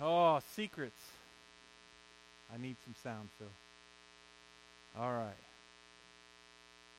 Oh, 0.00 0.40
secrets. 0.54 0.96
I 2.52 2.56
need 2.60 2.76
some 2.84 2.94
sound, 3.02 3.28
Phil. 3.38 3.48
All 4.98 5.12
right. 5.12 5.34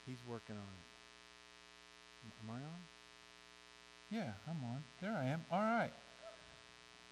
He's 0.05 0.19
working 0.29 0.55
on 0.55 0.61
it. 0.61 0.87
Am 2.43 2.55
I 2.55 2.59
on? 2.59 2.81
Yeah, 4.11 4.31
I'm 4.47 4.63
on. 4.63 4.83
There 5.01 5.11
I 5.11 5.25
am. 5.25 5.43
All 5.51 5.61
right. 5.61 5.91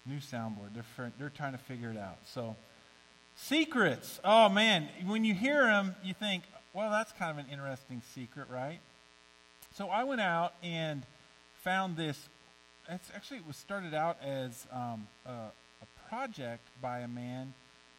New 0.06 0.18
soundboard. 0.18 0.74
They're, 0.74 1.12
they're 1.18 1.30
trying 1.30 1.52
to 1.52 1.58
figure 1.58 1.90
it 1.90 1.98
out. 1.98 2.18
So, 2.26 2.56
secrets. 3.36 4.20
Oh, 4.24 4.48
man. 4.48 4.88
When 5.06 5.24
you 5.24 5.34
hear 5.34 5.64
them, 5.64 5.96
you 6.04 6.14
think, 6.14 6.44
well, 6.72 6.90
that's 6.90 7.12
kind 7.12 7.30
of 7.30 7.38
an 7.44 7.50
interesting 7.50 8.00
secret, 8.14 8.48
right? 8.48 8.78
So 9.74 9.88
I 9.88 10.04
went 10.04 10.20
out 10.20 10.54
and 10.62 11.02
found 11.62 11.96
this. 11.96 12.28
It's 12.88 13.10
actually 13.14 13.38
it 13.38 13.46
was 13.46 13.56
started 13.56 13.94
out 13.94 14.16
as 14.22 14.66
um, 14.72 15.06
a, 15.26 15.50
project 16.10 16.66
by 16.82 16.98
a 16.98 17.08
man, 17.08 17.54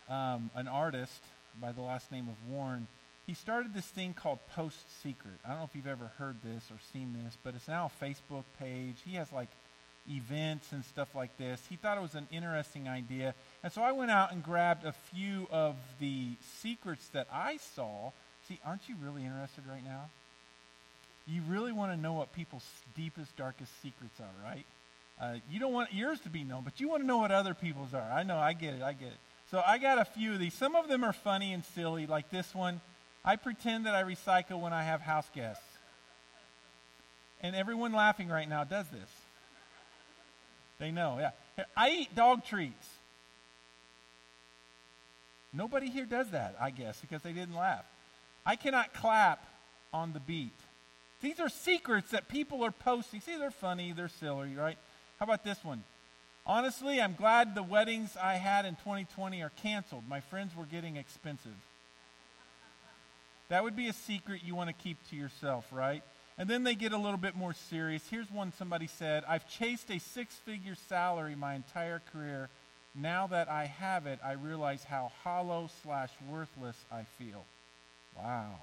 um, 0.10 0.52
an 0.54 0.68
artist 0.68 1.24
by 1.62 1.72
the 1.72 1.82
last 1.82 2.12
name 2.12 2.28
of 2.28 2.54
Warren. 2.54 2.88
He 3.26 3.34
started 3.34 3.74
this 3.74 3.86
thing 3.86 4.14
called 4.14 4.40
Post 4.54 5.02
Secret. 5.02 5.36
I 5.46 5.50
don't 5.50 5.60
know 5.60 5.64
if 5.64 5.76
you've 5.76 5.88
ever 5.88 6.12
heard 6.18 6.36
this 6.44 6.66
or 6.70 6.78
seen 6.92 7.16
this, 7.24 7.38
but 7.42 7.56
it's 7.56 7.70
now 7.70 7.90
a 7.90 8.06
Facebook 8.06 8.44
page. 8.60 8.98
He 9.06 9.16
has 9.16 9.32
like 9.32 9.48
events 10.10 10.74
and 10.74 10.84
stuff 10.84 11.16
like 11.16 11.38
this. 11.38 11.62
He 11.70 11.78
thought 11.78 11.98
it 11.98 12.02
was 12.02 12.16
an 12.16 12.28
interesting 12.32 12.90
idea. 12.90 13.34
And 13.64 13.72
so 13.72 13.82
I 13.82 13.94
went 13.94 14.12
out 14.12 14.34
and 14.34 14.44
grabbed 14.44 14.86
a 14.86 14.92
few 14.92 15.48
of 15.50 15.76
the 16.00 16.32
secrets 16.60 17.08
that 17.14 17.28
I 17.32 17.58
saw. 17.76 18.12
See, 18.50 18.60
aren't 18.66 18.90
you 18.90 18.96
really 19.02 19.24
interested 19.24 19.64
right 19.70 19.86
now? 19.86 20.10
You 21.28 21.44
really 21.48 21.72
want 21.72 21.94
to 21.94 21.98
know 21.98 22.14
what 22.14 22.34
people's 22.34 22.68
deepest, 22.94 23.38
darkest 23.38 23.72
secrets 23.82 24.20
are, 24.20 24.44
right? 24.44 24.66
Uh, 25.22 25.36
you 25.52 25.60
don't 25.60 25.72
want 25.72 25.94
yours 25.94 26.20
to 26.22 26.30
be 26.30 26.44
known, 26.44 26.64
but 26.64 26.80
you 26.80 26.90
want 26.90 27.04
to 27.04 27.08
know 27.08 27.20
what 27.20 27.32
other 27.32 27.54
people's 27.54 27.94
are. 27.94 28.12
I 28.12 28.24
know, 28.24 28.38
I 28.38 28.54
get 28.54 28.74
it, 28.74 28.82
I 28.82 28.94
get 28.94 29.10
it. 29.10 29.18
So 29.52 29.62
I 29.64 29.78
got 29.78 30.00
a 30.00 30.06
few 30.06 30.34
of 30.34 30.40
these. 30.40 30.54
Some 30.54 30.76
of 30.76 30.88
them 30.88 31.04
are 31.04 31.14
funny 31.14 31.54
and 31.54 31.64
silly, 31.76 32.08
like 32.08 32.32
this 32.32 32.56
one. 32.56 32.82
I 33.24 33.36
pretend 33.36 33.86
that 33.86 33.94
I 33.94 34.02
recycle 34.02 34.60
when 34.60 34.74
I 34.74 34.82
have 34.84 35.02
house 35.02 35.30
guests. 35.36 35.64
And 37.42 37.56
everyone 37.56 37.94
laughing 37.94 38.30
right 38.30 38.50
now 38.50 38.64
does 38.64 38.88
this. 38.88 39.10
They 40.80 40.90
know, 40.90 41.18
yeah. 41.20 41.66
I 41.78 41.92
eat 41.92 42.16
dog 42.16 42.44
treats. 42.46 42.88
Nobody 45.54 45.90
here 45.90 46.06
does 46.06 46.32
that, 46.32 46.56
I 46.60 46.72
guess, 46.72 47.00
because 47.00 47.22
they 47.22 47.34
didn't 47.34 47.56
laugh. 47.56 47.86
I 48.44 48.56
cannot 48.56 48.94
clap 48.94 49.46
on 49.94 50.14
the 50.14 50.20
beat. 50.20 50.58
These 51.22 51.40
are 51.40 51.50
secrets 51.50 52.10
that 52.12 52.28
people 52.28 52.64
are 52.64 52.72
posting. 52.72 53.22
See, 53.22 53.38
they're 53.38 53.52
funny, 53.52 53.92
they're 53.92 54.08
silly, 54.08 54.56
right? 54.56 54.78
How 55.22 55.26
about 55.26 55.44
this 55.44 55.64
one? 55.64 55.84
Honestly, 56.48 57.00
I'm 57.00 57.14
glad 57.14 57.54
the 57.54 57.62
weddings 57.62 58.18
I 58.20 58.38
had 58.38 58.66
in 58.66 58.74
2020 58.78 59.44
are 59.44 59.52
canceled. 59.62 60.02
My 60.10 60.20
friends 60.20 60.56
were 60.56 60.66
getting 60.66 60.96
expensive. 60.96 61.52
That 63.50 63.64
would 63.64 63.76
be 63.76 63.88
a 63.88 63.94
secret 63.94 64.42
you 64.44 64.56
want 64.56 64.70
to 64.70 64.74
keep 64.74 64.98
to 65.12 65.16
yourself, 65.16 65.68
right? 65.72 66.02
And 66.40 66.50
then 66.50 66.64
they 66.64 66.74
get 66.74 66.92
a 66.92 66.98
little 66.98 67.20
bit 67.20 67.36
more 67.36 67.54
serious. 67.54 68.02
Here's 68.10 68.32
one 68.32 68.52
somebody 68.58 68.88
said 68.88 69.24
I've 69.28 69.48
chased 69.48 69.92
a 69.92 70.00
six 70.00 70.34
figure 70.38 70.74
salary 70.90 71.36
my 71.36 71.54
entire 71.54 72.02
career. 72.12 72.50
Now 72.96 73.28
that 73.28 73.48
I 73.48 73.66
have 73.66 74.08
it, 74.08 74.18
I 74.26 74.32
realize 74.32 74.84
how 74.84 75.12
hollow 75.24 75.70
slash 75.84 76.10
worthless 76.32 76.78
I 76.92 77.04
feel. 77.20 77.46
Wow. 78.18 78.56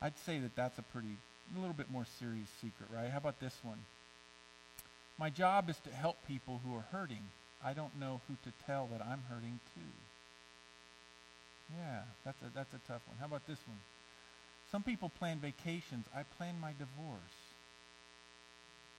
I'd 0.00 0.16
say 0.18 0.38
that 0.38 0.54
that's 0.54 0.78
a 0.78 0.82
pretty, 0.82 1.16
a 1.56 1.58
little 1.58 1.74
bit 1.74 1.90
more 1.90 2.06
serious 2.20 2.46
secret, 2.60 2.88
right? 2.94 3.10
How 3.10 3.18
about 3.18 3.40
this 3.40 3.58
one? 3.64 3.78
My 5.18 5.30
job 5.30 5.68
is 5.68 5.78
to 5.80 5.90
help 5.90 6.16
people 6.26 6.60
who 6.64 6.74
are 6.76 6.86
hurting. 6.92 7.24
I 7.64 7.72
don't 7.72 7.98
know 7.98 8.20
who 8.28 8.36
to 8.44 8.56
tell 8.66 8.88
that 8.92 9.04
I'm 9.04 9.24
hurting 9.28 9.58
too. 9.74 9.80
Yeah, 11.76 12.02
that's 12.24 12.40
a, 12.42 12.54
that's 12.54 12.72
a 12.72 12.80
tough 12.86 13.02
one. 13.06 13.18
How 13.18 13.26
about 13.26 13.46
this 13.46 13.58
one? 13.66 13.78
Some 14.70 14.82
people 14.82 15.08
plan 15.08 15.38
vacations. 15.38 16.06
I 16.14 16.22
plan 16.22 16.60
my 16.60 16.72
divorce. 16.72 17.18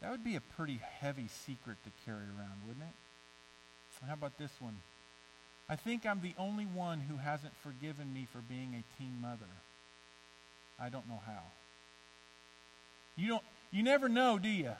That 0.01 0.11
would 0.11 0.23
be 0.23 0.35
a 0.35 0.41
pretty 0.41 0.79
heavy 0.99 1.27
secret 1.45 1.77
to 1.83 1.91
carry 2.05 2.23
around, 2.23 2.61
wouldn't 2.67 2.85
it? 2.85 4.05
How 4.07 4.13
about 4.13 4.37
this 4.37 4.51
one? 4.59 4.77
I 5.67 5.75
think 5.75 6.05
I'm 6.05 6.21
the 6.21 6.33
only 6.37 6.65
one 6.65 7.01
who 7.01 7.17
hasn't 7.17 7.55
forgiven 7.57 8.13
me 8.13 8.27
for 8.31 8.39
being 8.39 8.73
a 8.73 8.97
teen 8.97 9.19
mother. 9.21 9.49
I 10.79 10.89
don't 10.89 11.07
know 11.07 11.21
how. 11.25 11.43
You 13.15 13.27
don't 13.27 13.43
you 13.71 13.83
never 13.83 14.09
know, 14.09 14.39
do 14.39 14.49
you? 14.49 14.71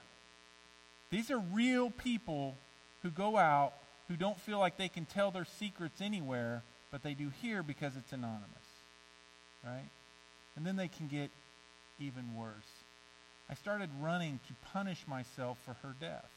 These 1.12 1.32
are 1.32 1.40
real 1.40 1.90
people 1.90 2.56
who 3.02 3.10
go 3.10 3.38
out 3.38 3.74
who 4.08 4.16
don't 4.16 4.40
feel 4.40 4.60
like 4.60 4.78
they 4.78 4.90
can 4.90 5.06
tell 5.06 5.32
their 5.32 5.46
secrets 5.46 6.02
anywhere, 6.02 6.64
but 6.92 7.04
they 7.04 7.14
do 7.14 7.32
here 7.42 7.64
because 7.64 7.96
it's 7.96 8.12
anonymous. 8.12 8.50
Right? 9.64 9.90
And 10.56 10.66
then 10.66 10.76
they 10.76 10.88
can 10.88 11.08
get 11.08 11.30
even 12.00 12.36
worse. 12.36 12.54
I 13.50 13.54
started 13.54 13.90
running 14.02 14.40
to 14.48 14.54
punish 14.74 15.06
myself 15.08 15.58
for 15.64 15.76
her 15.84 15.96
death. 16.00 16.30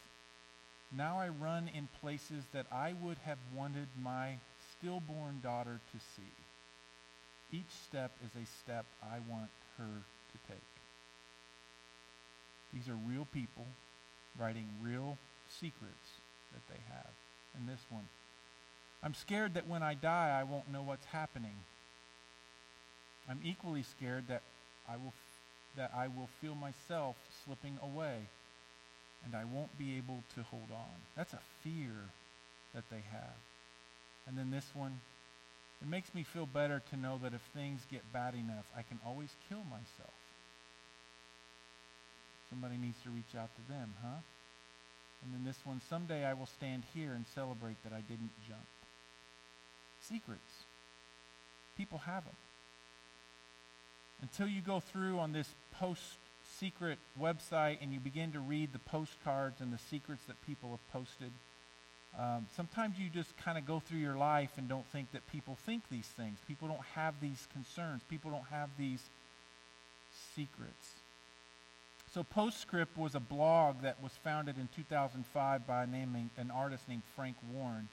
Now 0.95 1.19
I 1.19 1.29
run 1.29 1.69
in 1.73 1.87
places 1.99 2.43
that 2.53 2.67
I 2.71 2.93
would 2.93 3.17
have 3.25 3.39
wanted 3.55 3.87
my 4.01 4.35
stillborn 4.71 5.39
daughter 5.41 5.79
to 5.91 5.99
see. 6.15 7.57
Each 7.57 7.71
step 7.87 8.11
is 8.23 8.41
a 8.41 8.45
step 8.63 8.85
I 9.01 9.17
want 9.29 9.49
her 9.77 9.85
to 9.85 10.51
take. 10.51 10.61
These 12.73 12.89
are 12.89 12.97
real 13.07 13.27
people 13.33 13.65
writing 14.39 14.67
real 14.81 15.17
secrets 15.59 16.19
that 16.51 16.61
they 16.69 16.79
have. 16.89 17.11
And 17.55 17.67
this 17.67 17.81
one 17.89 18.07
I'm 19.03 19.13
scared 19.13 19.55
that 19.55 19.67
when 19.67 19.83
I 19.83 19.95
die, 19.95 20.37
I 20.39 20.43
won't 20.43 20.71
know 20.71 20.81
what's 20.81 21.05
happening. 21.05 21.57
I'm 23.29 23.41
equally 23.43 23.83
scared 23.83 24.29
that 24.29 24.43
I 24.87 24.95
will, 24.95 25.13
that 25.75 25.91
I 25.95 26.07
will 26.07 26.29
feel 26.39 26.55
myself 26.55 27.17
slipping 27.43 27.77
away 27.83 28.27
and 29.25 29.35
I 29.35 29.43
won't 29.45 29.77
be 29.77 29.97
able 29.97 30.23
to 30.35 30.43
hold 30.43 30.71
on. 30.71 30.95
That's 31.15 31.33
a 31.33 31.39
fear 31.63 31.91
that 32.73 32.83
they 32.89 33.03
have. 33.11 33.37
And 34.27 34.37
then 34.37 34.51
this 34.51 34.69
one, 34.73 34.99
it 35.81 35.87
makes 35.87 36.13
me 36.13 36.23
feel 36.23 36.45
better 36.45 36.81
to 36.89 36.97
know 36.97 37.19
that 37.23 37.33
if 37.33 37.41
things 37.53 37.81
get 37.91 38.13
bad 38.13 38.35
enough, 38.35 38.65
I 38.75 38.83
can 38.83 38.99
always 39.05 39.29
kill 39.49 39.63
myself. 39.69 40.13
Somebody 42.53 42.77
needs 42.77 43.01
to 43.01 43.09
reach 43.09 43.33
out 43.35 43.49
to 43.55 43.67
them, 43.67 43.95
huh? 44.03 44.21
And 45.23 45.33
then 45.33 45.43
this 45.43 45.57
one, 45.63 45.81
someday 45.89 46.23
I 46.23 46.35
will 46.35 46.45
stand 46.45 46.83
here 46.93 47.13
and 47.13 47.25
celebrate 47.33 47.81
that 47.83 47.91
I 47.91 48.01
didn't 48.01 48.29
jump. 48.47 48.61
Secrets. 50.01 50.65
People 51.75 51.97
have 52.05 52.25
them. 52.25 52.35
Until 54.21 54.47
you 54.47 54.61
go 54.61 54.79
through 54.79 55.17
on 55.17 55.31
this 55.31 55.49
post 55.79 56.19
secret 56.59 56.99
website 57.19 57.79
and 57.81 57.91
you 57.91 57.99
begin 57.99 58.31
to 58.33 58.39
read 58.39 58.71
the 58.71 58.79
postcards 58.79 59.59
and 59.59 59.73
the 59.73 59.79
secrets 59.89 60.21
that 60.27 60.35
people 60.45 60.69
have 60.69 60.91
posted, 60.91 61.31
um, 62.19 62.45
sometimes 62.55 62.99
you 62.99 63.09
just 63.09 63.35
kind 63.37 63.57
of 63.57 63.65
go 63.65 63.79
through 63.79 63.99
your 63.99 64.15
life 64.15 64.51
and 64.57 64.69
don't 64.69 64.85
think 64.91 65.11
that 65.13 65.25
people 65.31 65.57
think 65.65 65.81
these 65.89 66.05
things. 66.05 66.37
People 66.47 66.67
don't 66.67 66.85
have 66.93 67.15
these 67.19 67.47
concerns. 67.51 68.03
People 68.11 68.29
don't 68.29 68.47
have 68.51 68.69
these 68.77 69.01
secrets. 70.35 71.02
So 72.13 72.21
Post 72.21 72.61
Secret 72.61 72.89
was 72.95 73.15
a 73.15 73.19
blog 73.19 73.81
that 73.81 74.01
was 74.03 74.11
founded 74.23 74.57
in 74.59 74.69
2005 74.75 75.65
by 75.65 75.85
name, 75.87 76.29
an 76.37 76.51
artist 76.51 76.87
named 76.87 77.01
Frank 77.15 77.35
Warren. 77.51 77.89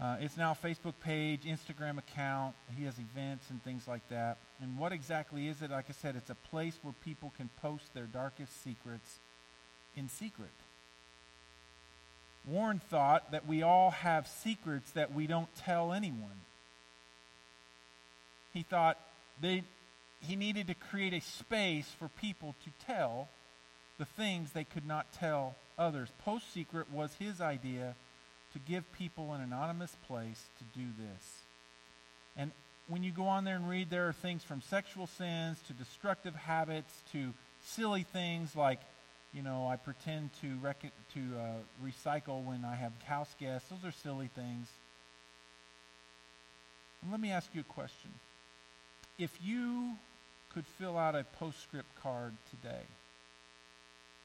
Uh, 0.00 0.18
it's 0.20 0.36
now 0.36 0.52
a 0.52 0.66
Facebook 0.66 0.94
page, 1.02 1.42
Instagram 1.42 1.98
account. 1.98 2.54
He 2.76 2.84
has 2.84 2.94
events 3.00 3.50
and 3.50 3.60
things 3.64 3.88
like 3.88 4.08
that. 4.10 4.38
And 4.62 4.78
what 4.78 4.92
exactly 4.92 5.48
is 5.48 5.62
it? 5.62 5.72
Like 5.72 5.86
I 5.88 5.94
said, 5.94 6.14
it's 6.14 6.30
a 6.30 6.36
place 6.36 6.78
where 6.82 6.94
people 7.04 7.32
can 7.36 7.50
post 7.60 7.92
their 7.92 8.04
darkest 8.04 8.62
secrets 8.62 9.18
in 9.96 10.08
secret. 10.08 10.50
Warren 12.46 12.80
thought 12.88 13.32
that 13.32 13.48
we 13.48 13.64
all 13.64 13.90
have 13.90 14.28
secrets 14.28 14.92
that 14.92 15.12
we 15.12 15.26
don't 15.26 15.52
tell 15.56 15.92
anyone. 15.92 16.40
He 18.54 18.62
thought 18.62 18.96
they, 19.40 19.64
he 20.20 20.36
needed 20.36 20.66
to 20.68 20.74
create 20.74 21.12
a 21.12 21.20
space 21.20 21.88
for 21.98 22.08
people 22.08 22.54
to 22.64 22.86
tell 22.86 23.28
the 23.98 24.04
things 24.04 24.52
they 24.52 24.64
could 24.64 24.86
not 24.86 25.12
tell 25.12 25.56
others. 25.78 26.08
Post 26.24 26.52
Secret 26.52 26.90
was 26.92 27.12
his 27.18 27.40
idea 27.40 27.94
to 28.52 28.58
give 28.58 28.90
people 28.92 29.32
an 29.32 29.40
anonymous 29.40 29.94
place 30.06 30.42
to 30.58 30.78
do 30.78 30.86
this. 30.98 31.42
And 32.36 32.52
when 32.88 33.02
you 33.02 33.10
go 33.10 33.26
on 33.26 33.44
there 33.44 33.56
and 33.56 33.68
read, 33.68 33.90
there 33.90 34.08
are 34.08 34.12
things 34.12 34.42
from 34.42 34.62
sexual 34.62 35.06
sins 35.06 35.58
to 35.66 35.72
destructive 35.72 36.34
habits 36.34 36.92
to 37.12 37.32
silly 37.62 38.04
things 38.04 38.56
like 38.56 38.80
you 39.32 39.42
know, 39.42 39.68
I 39.68 39.76
pretend 39.76 40.30
to 40.40 40.56
rec- 40.62 40.92
to 41.14 41.20
uh, 41.38 41.84
recycle 41.84 42.42
when 42.44 42.64
I 42.64 42.74
have 42.76 42.92
house 43.04 43.34
guests. 43.38 43.68
Those 43.68 43.84
are 43.84 43.92
silly 43.92 44.30
things. 44.34 44.68
And 47.02 47.10
let 47.10 47.20
me 47.20 47.30
ask 47.30 47.54
you 47.54 47.60
a 47.60 47.64
question. 47.64 48.10
If 49.18 49.36
you 49.42 49.94
could 50.54 50.66
fill 50.78 50.96
out 50.96 51.14
a 51.14 51.24
post 51.38 51.62
secret 51.62 51.84
card 52.02 52.34
today, 52.50 52.82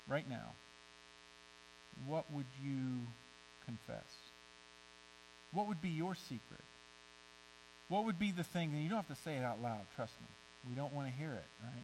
right 0.07 0.27
now, 0.29 0.53
what 2.05 2.31
would 2.31 2.45
you 2.63 3.07
confess? 3.65 4.05
What 5.51 5.67
would 5.67 5.81
be 5.81 5.89
your 5.89 6.15
secret? 6.15 6.63
What 7.89 8.05
would 8.05 8.19
be 8.19 8.31
the 8.31 8.43
thing? 8.43 8.71
And 8.73 8.83
you 8.83 8.89
don't 8.89 9.05
have 9.05 9.15
to 9.15 9.23
say 9.23 9.35
it 9.35 9.43
out 9.43 9.61
loud, 9.61 9.81
trust 9.95 10.13
me. 10.21 10.27
We 10.69 10.75
don't 10.75 10.93
want 10.93 11.07
to 11.07 11.13
hear 11.13 11.31
it, 11.31 11.45
right? 11.63 11.83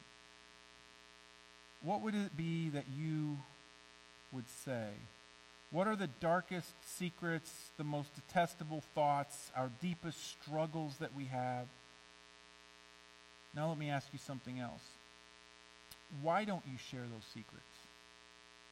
What 1.82 2.02
would 2.02 2.16
it 2.16 2.36
be 2.36 2.70
that 2.70 2.86
you 2.98 3.38
would 4.32 4.50
say? 4.66 4.90
What 5.72 5.88
are 5.88 5.96
the 5.96 6.10
darkest 6.20 6.72
secrets, 6.84 7.52
the 7.78 7.84
most 7.84 8.10
detestable 8.16 8.84
thoughts, 8.96 9.52
our 9.56 9.70
deepest 9.82 10.18
struggles 10.42 10.96
that 11.00 11.16
we 11.16 11.26
have? 11.26 11.68
Now, 13.56 13.70
let 13.70 13.78
me 13.78 13.90
ask 13.90 14.08
you 14.14 14.20
something 14.20 14.60
else. 14.60 14.84
Why 16.22 16.46
don't 16.46 16.64
you 16.66 16.78
share 16.90 17.02
those 17.02 17.26
secrets? 17.34 17.66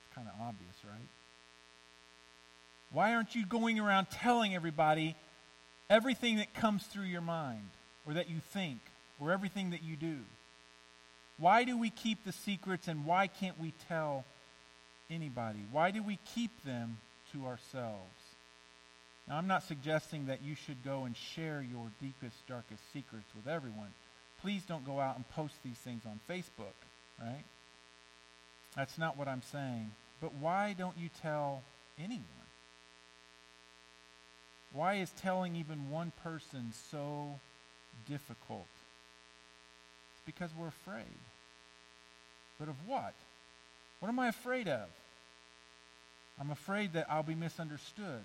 It's 0.06 0.16
kind 0.16 0.28
of 0.28 0.34
obvious, 0.42 0.76
right? 0.84 1.08
Why 2.92 3.14
aren't 3.14 3.36
you 3.36 3.46
going 3.46 3.80
around 3.80 4.08
telling 4.10 4.56
everybody 4.56 5.16
everything 5.90 6.38
that 6.38 6.54
comes 6.54 6.84
through 6.84 7.06
your 7.06 7.22
mind 7.22 7.70
or 8.06 8.14
that 8.14 8.30
you 8.30 8.40
think 8.54 8.80
or 9.20 9.32
everything 9.32 9.72
that 9.72 9.84
you 9.84 9.96
do? 9.96 10.18
Why 11.38 11.64
do 11.64 11.78
we 11.78 11.90
keep 11.90 12.24
the 12.24 12.32
secrets 12.32 12.88
and 12.88 13.06
why 13.06 13.28
can't 13.28 13.60
we 13.60 13.74
tell 13.88 14.26
anybody? 15.10 15.60
Why 15.72 15.92
do 15.92 16.02
we 16.02 16.18
keep 16.34 16.52
them 16.64 16.98
to 17.34 17.46
ourselves? 17.46 18.02
Now, 19.28 19.38
I'm 19.38 19.48
not 19.48 19.64
suggesting 19.64 20.28
that 20.28 20.42
you 20.42 20.56
should 20.56 20.84
go 20.84 21.04
and 21.04 21.16
share 21.16 21.62
your 21.62 21.92
deepest, 22.02 22.36
darkest 22.48 22.82
secrets 22.94 23.28
with 23.36 23.48
everyone. 23.48 23.90
Please 24.42 24.64
don't 24.64 24.86
go 24.86 25.00
out 25.00 25.16
and 25.16 25.28
post 25.30 25.56
these 25.64 25.78
things 25.78 26.04
on 26.06 26.20
Facebook, 26.30 26.76
right? 27.20 27.44
That's 28.76 28.98
not 28.98 29.18
what 29.18 29.28
I'm 29.28 29.42
saying. 29.52 29.92
But 30.22 30.36
why 30.36 30.76
don't 30.78 30.98
you 30.98 31.10
tell 31.22 31.64
anyone? 31.98 32.24
Why 34.74 34.96
is 34.96 35.10
telling 35.22 35.56
even 35.56 35.90
one 35.90 36.12
person 36.24 36.74
so 36.92 37.40
difficult? 38.08 38.68
It's 40.12 40.26
because 40.26 40.52
we're 40.58 40.68
afraid. 40.68 41.06
But 42.60 42.70
of 42.70 42.76
what? 42.86 43.14
What 44.00 44.10
am 44.10 44.20
I 44.20 44.28
afraid 44.28 44.68
of? 44.68 44.88
I'm 46.40 46.52
afraid 46.52 46.94
that 46.94 47.08
I'll 47.10 47.24
be 47.24 47.36
misunderstood. 47.36 48.22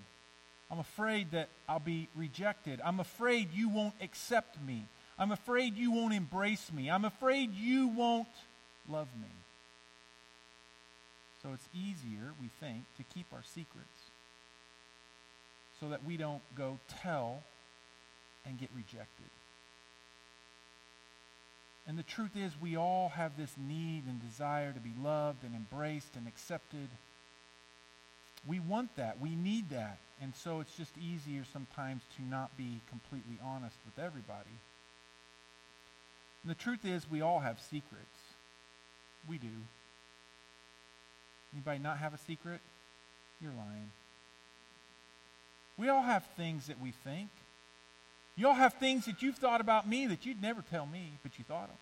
I'm 0.69 0.79
afraid 0.79 1.31
that 1.31 1.49
I'll 1.67 1.79
be 1.79 2.07
rejected. 2.15 2.79
I'm 2.83 2.99
afraid 2.99 3.49
you 3.53 3.69
won't 3.69 3.95
accept 4.01 4.57
me. 4.65 4.85
I'm 5.17 5.31
afraid 5.31 5.77
you 5.77 5.91
won't 5.91 6.13
embrace 6.13 6.71
me. 6.71 6.89
I'm 6.89 7.05
afraid 7.05 7.53
you 7.53 7.87
won't 7.87 8.27
love 8.89 9.07
me. 9.19 9.27
So 11.41 11.49
it's 11.53 11.67
easier, 11.73 12.33
we 12.41 12.49
think, 12.59 12.83
to 12.97 13.03
keep 13.03 13.27
our 13.33 13.43
secrets 13.43 13.87
so 15.79 15.89
that 15.89 16.05
we 16.05 16.17
don't 16.17 16.41
go 16.55 16.79
tell 17.01 17.43
and 18.45 18.57
get 18.57 18.69
rejected. 18.73 19.29
And 21.85 21.99
the 21.99 22.03
truth 22.03 22.31
is, 22.37 22.53
we 22.61 22.77
all 22.77 23.09
have 23.09 23.35
this 23.37 23.53
need 23.57 24.03
and 24.07 24.21
desire 24.21 24.71
to 24.71 24.79
be 24.79 24.93
loved 25.01 25.43
and 25.43 25.53
embraced 25.53 26.15
and 26.15 26.27
accepted. 26.27 26.87
We 28.47 28.61
want 28.61 28.95
that. 28.95 29.19
We 29.19 29.35
need 29.35 29.69
that. 29.71 29.97
And 30.21 30.33
so 30.33 30.61
it's 30.61 30.75
just 30.77 30.97
easier 30.97 31.43
sometimes 31.51 32.03
to 32.15 32.23
not 32.23 32.55
be 32.55 32.79
completely 32.89 33.37
honest 33.43 33.75
with 33.85 34.03
everybody. 34.03 34.59
And 36.43 36.51
the 36.51 36.55
truth 36.55 36.85
is, 36.85 37.09
we 37.09 37.21
all 37.21 37.39
have 37.39 37.59
secrets. 37.59 38.17
We 39.29 39.37
do. 39.37 39.47
Anybody 41.53 41.79
not 41.79 41.97
have 41.97 42.13
a 42.13 42.17
secret? 42.17 42.59
You're 43.41 43.53
lying. 43.53 43.91
We 45.77 45.89
all 45.89 46.03
have 46.03 46.25
things 46.35 46.67
that 46.67 46.79
we 46.79 46.91
think. 46.91 47.29
You 48.35 48.47
all 48.47 48.53
have 48.53 48.73
things 48.73 49.05
that 49.05 49.21
you've 49.21 49.37
thought 49.37 49.61
about 49.61 49.87
me 49.87 50.07
that 50.07 50.25
you'd 50.25 50.41
never 50.41 50.63
tell 50.69 50.85
me, 50.85 51.11
but 51.21 51.37
you 51.37 51.45
thought 51.47 51.67
them. 51.67 51.77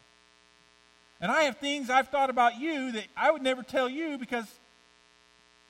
And 1.21 1.31
I 1.31 1.43
have 1.43 1.57
things 1.57 1.89
I've 1.89 2.09
thought 2.09 2.29
about 2.29 2.59
you 2.59 2.91
that 2.93 3.05
I 3.15 3.31
would 3.31 3.41
never 3.41 3.63
tell 3.63 3.87
you 3.87 4.17
because, 4.17 4.45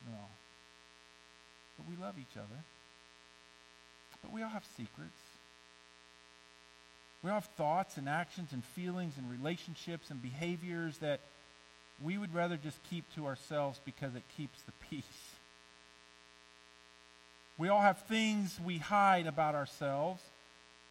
no. 0.09 0.17
But 1.77 1.87
we 1.89 2.01
love 2.01 2.15
each 2.17 2.37
other. 2.37 2.63
But 4.23 4.31
we 4.31 4.41
all 4.43 4.49
have 4.49 4.65
secrets. 4.77 5.20
We 7.23 7.29
all 7.29 7.35
have 7.35 7.45
thoughts 7.45 7.97
and 7.97 8.09
actions 8.09 8.51
and 8.51 8.63
feelings 8.63 9.13
and 9.17 9.29
relationships 9.29 10.09
and 10.09 10.21
behaviors 10.21 10.97
that 10.99 11.19
we 12.03 12.17
would 12.17 12.33
rather 12.33 12.57
just 12.57 12.79
keep 12.89 13.05
to 13.15 13.27
ourselves 13.27 13.79
because 13.85 14.15
it 14.15 14.23
keeps 14.35 14.61
the 14.63 14.71
peace. 14.89 15.03
We 17.57 17.69
all 17.69 17.81
have 17.81 17.99
things 18.07 18.59
we 18.63 18.79
hide 18.79 19.27
about 19.27 19.53
ourselves. 19.53 20.23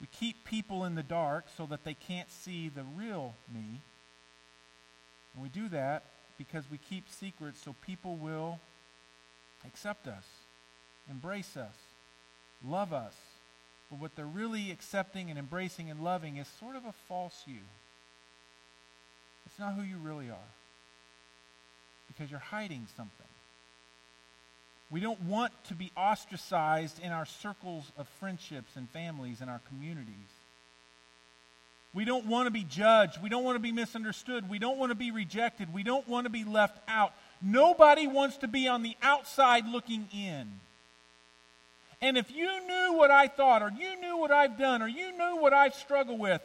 We 0.01 0.07
keep 0.19 0.45
people 0.45 0.85
in 0.85 0.95
the 0.95 1.03
dark 1.03 1.47
so 1.57 1.67
that 1.67 1.85
they 1.85 1.95
can't 1.95 2.31
see 2.31 2.69
the 2.69 2.85
real 2.97 3.35
me. 3.53 3.81
And 5.35 5.43
we 5.43 5.49
do 5.49 5.69
that 5.71 6.05
because 6.39 6.65
we 6.71 6.79
keep 6.79 7.09
secrets 7.09 7.61
so 7.63 7.75
people 7.85 8.17
will 8.17 8.61
accept 9.67 10.07
us, 10.07 10.25
embrace 11.11 11.57
us, 11.57 11.75
love 12.65 12.93
us. 12.93 13.15
But 13.91 14.01
what 14.01 14.15
they're 14.15 14.25
really 14.25 14.71
accepting 14.71 15.31
and 15.31 15.39
embracing 15.39 15.91
and 15.91 16.01
loving 16.01 16.37
is 16.37 16.47
sort 16.61 16.77
of 16.77 16.85
a 16.85 16.93
false 17.09 17.43
you. 17.47 17.61
It's 19.47 19.59
not 19.59 19.75
who 19.75 19.83
you 19.83 19.97
really 19.99 20.31
are 20.31 20.51
because 22.07 22.31
you're 22.31 22.41
hiding 22.41 22.87
something. 22.97 23.27
We 24.91 25.01
don't 25.01 25.23
want 25.23 25.53
to 25.69 25.75
be 25.75 25.93
ostracized 25.97 27.01
in 27.01 27.13
our 27.13 27.27
circles 27.27 27.91
of 27.97 28.09
friendships 28.19 28.71
and 28.77 28.89
families 28.91 29.41
and 29.41 29.49
our 29.49 29.61
communities. 29.69 30.15
We 31.93 32.05
don't 32.05 32.27
want 32.27 32.47
to 32.47 32.51
be 32.53 32.65
judged. 32.65 33.21
We 33.21 33.29
don't 33.29 33.43
want 33.43 33.57
to 33.57 33.61
be 33.61 33.73
misunderstood. 33.73 34.49
We 34.49 34.61
don't 34.61 34.79
want 34.79 34.91
to 34.91 34.97
be 34.97 35.11
rejected. 35.11 35.73
We 35.73 35.83
don't 35.83 36.07
want 36.09 36.27
to 36.27 36.31
be 36.31 36.45
left 36.45 36.79
out. 36.89 37.13
Nobody 37.43 38.07
wants 38.07 38.37
to 38.39 38.49
be 38.49 38.69
on 38.69 38.83
the 38.83 38.97
outside 39.03 39.67
looking 39.67 40.09
in. 40.13 40.61
And 42.03 42.17
if 42.17 42.31
you 42.31 42.67
knew 42.67 42.95
what 42.95 43.11
I 43.11 43.29
thought, 43.29 43.63
or 43.63 43.71
you 43.71 44.01
knew 44.01 44.17
what 44.17 44.31
I've 44.31 44.59
done, 44.59 44.81
or 44.83 44.89
you 44.89 45.13
knew 45.17 45.37
what 45.37 45.53
I've 45.53 45.75
struggled 45.75 46.19
with, 46.19 46.41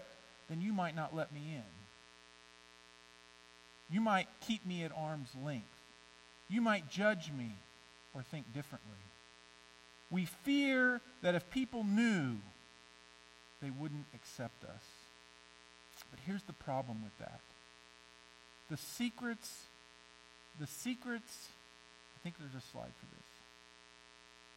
then 0.49 0.61
you 0.61 0.73
might 0.73 0.95
not 0.95 1.15
let 1.15 1.33
me 1.33 1.41
in. 1.53 1.63
You 3.89 4.01
might 4.01 4.27
keep 4.45 4.65
me 4.65 4.83
at 4.83 4.91
arm's 4.95 5.29
length. 5.43 5.65
You 6.49 6.61
might 6.61 6.89
judge 6.89 7.31
me 7.31 7.51
or 8.13 8.21
think 8.21 8.53
differently. 8.53 8.91
We 10.11 10.25
fear 10.25 11.01
that 11.21 11.35
if 11.35 11.49
people 11.49 11.83
knew, 11.83 12.37
they 13.61 13.69
wouldn't 13.69 14.05
accept 14.13 14.63
us. 14.63 14.83
But 16.11 16.19
here's 16.25 16.43
the 16.43 16.53
problem 16.53 17.03
with 17.03 17.17
that. 17.19 17.39
The 18.69 18.77
secrets, 18.77 19.63
the 20.59 20.67
secrets, 20.67 21.47
I 22.15 22.23
think 22.23 22.35
there's 22.37 22.55
a 22.55 22.65
slide 22.71 22.91
for 22.99 23.05
this. 23.15 23.34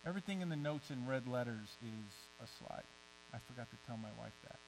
Everything 0.06 0.40
in 0.40 0.48
the 0.48 0.56
notes 0.56 0.90
in 0.90 1.06
red 1.06 1.26
letters 1.28 1.76
is 1.82 2.12
a 2.42 2.46
slide. 2.58 2.86
I 3.34 3.38
forgot 3.38 3.68
to 3.70 3.76
tell 3.86 3.96
my 3.96 4.12
wife 4.18 4.36
that. 4.44 4.58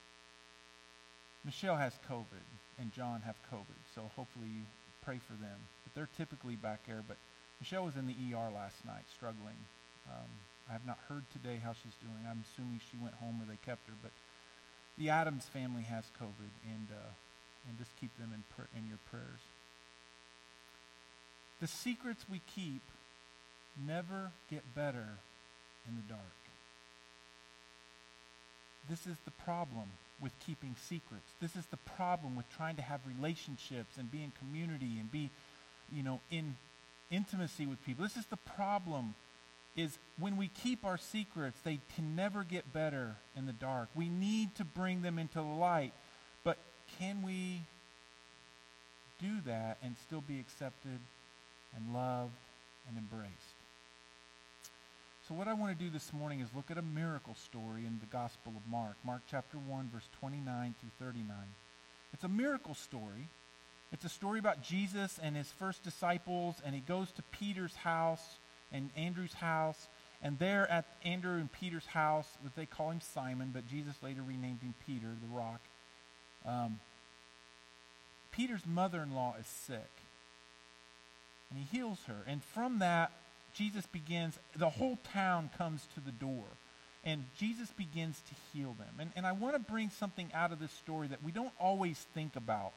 Michelle 1.44 1.76
has 1.76 1.92
COVID 2.08 2.44
and 2.78 2.92
John 2.92 3.22
have 3.24 3.36
COVID, 3.50 3.80
so 3.94 4.10
hopefully 4.16 4.48
you 4.48 4.62
pray 5.02 5.18
for 5.26 5.32
them. 5.40 5.56
But 5.84 5.94
they're 5.94 6.16
typically 6.16 6.56
back 6.56 6.80
there. 6.86 7.02
But 7.06 7.16
Michelle 7.60 7.84
was 7.84 7.96
in 7.96 8.06
the 8.06 8.16
ER 8.34 8.50
last 8.52 8.84
night 8.84 9.04
struggling. 9.14 9.56
Um, 10.08 10.28
I 10.68 10.72
have 10.72 10.86
not 10.86 10.98
heard 11.08 11.24
today 11.32 11.60
how 11.62 11.72
she's 11.72 11.96
doing. 12.02 12.28
I'm 12.28 12.44
assuming 12.52 12.80
she 12.90 12.98
went 13.00 13.14
home 13.14 13.40
or 13.40 13.46
they 13.48 13.58
kept 13.64 13.86
her. 13.88 13.94
But 14.02 14.12
the 14.98 15.08
Adams 15.08 15.44
family 15.44 15.82
has 15.82 16.04
COVID, 16.20 16.52
and 16.68 16.88
uh, 16.92 17.10
and 17.68 17.78
just 17.78 17.90
keep 18.00 18.16
them 18.18 18.32
in 18.34 18.44
pr- 18.54 18.70
in 18.76 18.86
your 18.86 18.98
prayers. 19.10 19.40
The 21.60 21.66
secrets 21.66 22.24
we 22.30 22.40
keep 22.54 22.82
never 23.86 24.30
get 24.50 24.74
better 24.74 25.06
in 25.88 25.96
the 25.96 26.02
dark. 26.08 26.22
This 28.88 29.06
is 29.06 29.16
the 29.24 29.30
problem 29.30 29.88
with 30.20 30.32
keeping 30.44 30.74
secrets. 30.88 31.30
This 31.40 31.56
is 31.56 31.66
the 31.66 31.76
problem 31.78 32.36
with 32.36 32.46
trying 32.56 32.76
to 32.76 32.82
have 32.82 33.00
relationships 33.06 33.96
and 33.98 34.10
be 34.10 34.22
in 34.22 34.32
community 34.38 34.98
and 34.98 35.10
be, 35.10 35.30
you 35.92 36.02
know, 36.02 36.20
in 36.30 36.56
intimacy 37.10 37.66
with 37.66 37.84
people. 37.84 38.04
This 38.04 38.16
is 38.16 38.26
the 38.26 38.36
problem 38.36 39.14
is 39.76 39.98
when 40.18 40.36
we 40.36 40.48
keep 40.48 40.84
our 40.84 40.98
secrets, 40.98 41.58
they 41.64 41.78
can 41.94 42.16
never 42.16 42.44
get 42.44 42.72
better 42.72 43.16
in 43.36 43.46
the 43.46 43.52
dark. 43.52 43.88
We 43.94 44.08
need 44.08 44.54
to 44.56 44.64
bring 44.64 45.02
them 45.02 45.18
into 45.18 45.38
the 45.38 45.42
light. 45.42 45.92
But 46.44 46.58
can 46.98 47.22
we 47.22 47.62
do 49.20 49.40
that 49.46 49.78
and 49.82 49.96
still 50.06 50.20
be 50.20 50.40
accepted 50.40 50.98
and 51.76 51.94
loved 51.94 52.32
and 52.88 52.98
embraced? 52.98 53.59
So, 55.30 55.36
what 55.36 55.46
I 55.46 55.54
want 55.54 55.78
to 55.78 55.84
do 55.84 55.90
this 55.90 56.12
morning 56.12 56.40
is 56.40 56.48
look 56.56 56.72
at 56.72 56.76
a 56.76 56.82
miracle 56.82 57.36
story 57.36 57.86
in 57.86 58.00
the 58.00 58.06
Gospel 58.06 58.52
of 58.56 58.68
Mark, 58.68 58.96
Mark 59.04 59.20
chapter 59.30 59.58
1, 59.58 59.88
verse 59.94 60.08
29 60.18 60.74
through 60.80 61.06
39. 61.06 61.36
It's 62.12 62.24
a 62.24 62.28
miracle 62.28 62.74
story. 62.74 63.28
It's 63.92 64.04
a 64.04 64.08
story 64.08 64.40
about 64.40 64.60
Jesus 64.64 65.20
and 65.22 65.36
his 65.36 65.46
first 65.46 65.84
disciples, 65.84 66.56
and 66.66 66.74
he 66.74 66.80
goes 66.80 67.12
to 67.12 67.22
Peter's 67.30 67.76
house 67.76 68.38
and 68.72 68.90
Andrew's 68.96 69.34
house, 69.34 69.86
And 70.20 70.36
there 70.40 70.68
at 70.68 70.86
Andrew 71.04 71.36
and 71.36 71.52
Peter's 71.52 71.86
house, 71.86 72.26
they 72.56 72.66
call 72.66 72.90
him 72.90 73.00
Simon, 73.00 73.52
but 73.54 73.68
Jesus 73.68 73.94
later 74.02 74.22
renamed 74.26 74.62
him 74.62 74.74
Peter, 74.84 75.06
the 75.22 75.36
rock. 75.36 75.60
Um, 76.44 76.80
Peter's 78.32 78.66
mother 78.66 79.00
in 79.00 79.14
law 79.14 79.36
is 79.38 79.46
sick. 79.46 79.92
And 81.50 81.60
he 81.60 81.76
heals 81.76 82.00
her. 82.08 82.24
And 82.26 82.42
from 82.42 82.80
that, 82.80 83.12
Jesus 83.54 83.86
begins, 83.86 84.38
the 84.56 84.70
whole 84.70 84.98
town 85.12 85.50
comes 85.56 85.86
to 85.94 86.00
the 86.00 86.12
door. 86.12 86.44
And 87.04 87.24
Jesus 87.38 87.70
begins 87.70 88.20
to 88.28 88.34
heal 88.52 88.76
them. 88.78 88.94
And, 88.98 89.10
and 89.16 89.26
I 89.26 89.32
want 89.32 89.54
to 89.54 89.60
bring 89.60 89.90
something 89.90 90.30
out 90.34 90.52
of 90.52 90.58
this 90.58 90.72
story 90.72 91.08
that 91.08 91.24
we 91.24 91.32
don't 91.32 91.52
always 91.58 91.98
think 92.14 92.36
about. 92.36 92.72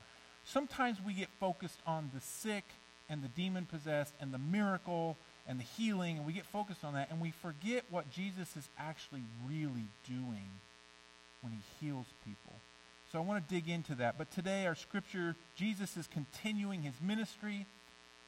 Sometimes 0.46 0.98
we 1.06 1.14
get 1.14 1.30
focused 1.40 1.80
on 1.86 2.10
the 2.14 2.22
sick 2.22 2.64
and 3.10 3.22
the 3.22 3.28
demon 3.28 3.66
possessed 3.66 4.14
and 4.22 4.34
the 4.34 4.38
miracle 4.38 5.18
and 5.48 5.60
the 5.60 5.66
healing, 5.78 6.18
and 6.18 6.26
we 6.26 6.32
get 6.32 6.46
focused 6.46 6.86
on 6.86 6.94
that, 6.94 7.12
and 7.12 7.20
we 7.20 7.32
forget 7.32 7.84
what 7.90 8.10
Jesus 8.10 8.56
is 8.56 8.70
actually 8.78 9.24
really 9.46 9.88
doing 10.08 10.50
when 11.42 11.52
he 11.52 11.60
heals 11.86 12.06
people. 12.24 12.54
So 13.12 13.20
I 13.20 13.22
want 13.22 13.46
to 13.46 13.54
dig 13.54 13.70
into 13.70 13.96
that. 13.96 14.18
But 14.18 14.32
today, 14.32 14.66
our 14.66 14.76
scripture, 14.76 15.36
Jesus 15.56 15.98
is 15.98 16.08
continuing 16.08 16.82
his 16.82 16.96
ministry. 17.02 17.66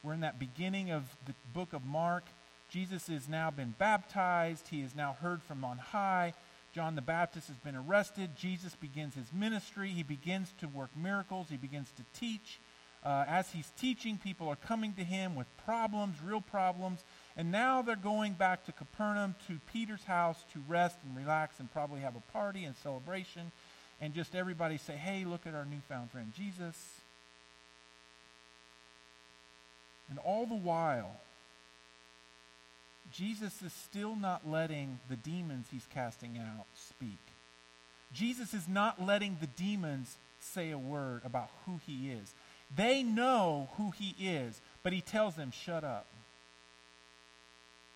We're 0.06 0.14
in 0.14 0.20
that 0.20 0.38
beginning 0.38 0.92
of 0.92 1.04
the 1.26 1.34
book 1.52 1.74
of 1.74 1.84
Mark. 1.84 2.26
Jesus 2.70 3.08
has 3.08 3.28
now 3.28 3.50
been 3.50 3.74
baptized. 3.80 4.68
He 4.68 4.82
has 4.82 4.96
now 4.96 5.18
heard 5.20 5.42
from 5.42 5.66
on 5.66 5.80
high. 5.80 6.36
John 6.76 6.94
the 6.94 7.02
Baptist 7.02 7.48
has 7.48 7.58
been 7.58 7.76
arrested. 7.76 8.36
Jesus 8.36 8.76
begins 8.76 9.16
his 9.16 9.34
ministry. 9.34 9.90
He 9.90 10.04
begins 10.04 10.54
to 10.60 10.68
work 10.68 10.92
miracles. 10.96 11.48
He 11.50 11.58
begins 11.58 11.92
to 11.98 12.04
teach. 12.20 12.60
Uh, 13.04 13.26
as 13.28 13.50
he's 13.50 13.72
teaching, 13.80 14.20
people 14.24 14.48
are 14.48 14.56
coming 14.56 14.94
to 14.94 15.04
him 15.04 15.34
with 15.34 15.48
problems, 15.66 16.18
real 16.24 16.42
problems. 16.42 17.04
And 17.36 17.52
now 17.52 17.82
they're 17.82 17.96
going 17.96 18.34
back 18.34 18.64
to 18.66 18.72
Capernaum 18.72 19.34
to 19.48 19.58
Peter's 19.74 20.04
house 20.04 20.46
to 20.54 20.62
rest 20.68 21.00
and 21.04 21.18
relax 21.18 21.60
and 21.60 21.72
probably 21.72 22.02
have 22.02 22.16
a 22.16 22.32
party 22.32 22.64
and 22.66 22.76
celebration 22.76 23.52
and 24.00 24.14
just 24.14 24.36
everybody 24.36 24.78
say, 24.78 24.94
hey, 24.94 25.26
look 25.26 25.48
at 25.48 25.56
our 25.56 25.66
newfound 25.66 26.12
friend 26.12 26.32
Jesus. 26.36 26.76
And 30.10 30.20
all 30.20 30.46
the 30.46 30.56
while, 30.56 31.20
Jesus 33.12 33.62
is 33.62 33.74
still 33.74 34.16
not 34.16 34.48
letting 34.48 35.00
the 35.10 35.16
demons 35.16 35.68
he's 35.72 35.88
casting 35.94 36.38
out 36.38 36.66
speak. 36.76 37.20
Jesus 38.14 38.54
is 38.54 38.68
not 38.68 39.04
letting 39.04 39.38
the 39.42 39.48
demons 39.48 40.18
say 40.40 40.72
a 40.72 40.78
word 40.78 41.22
about 41.26 41.50
who 41.66 41.80
he 41.86 42.12
is. 42.12 42.34
They 42.76 43.04
know 43.04 43.70
who 43.78 43.92
he 43.92 44.16
is, 44.20 44.60
but 44.84 44.94
he 44.94 45.02
tells 45.02 45.36
them, 45.36 45.52
shut 45.52 45.84
up. 45.84 46.06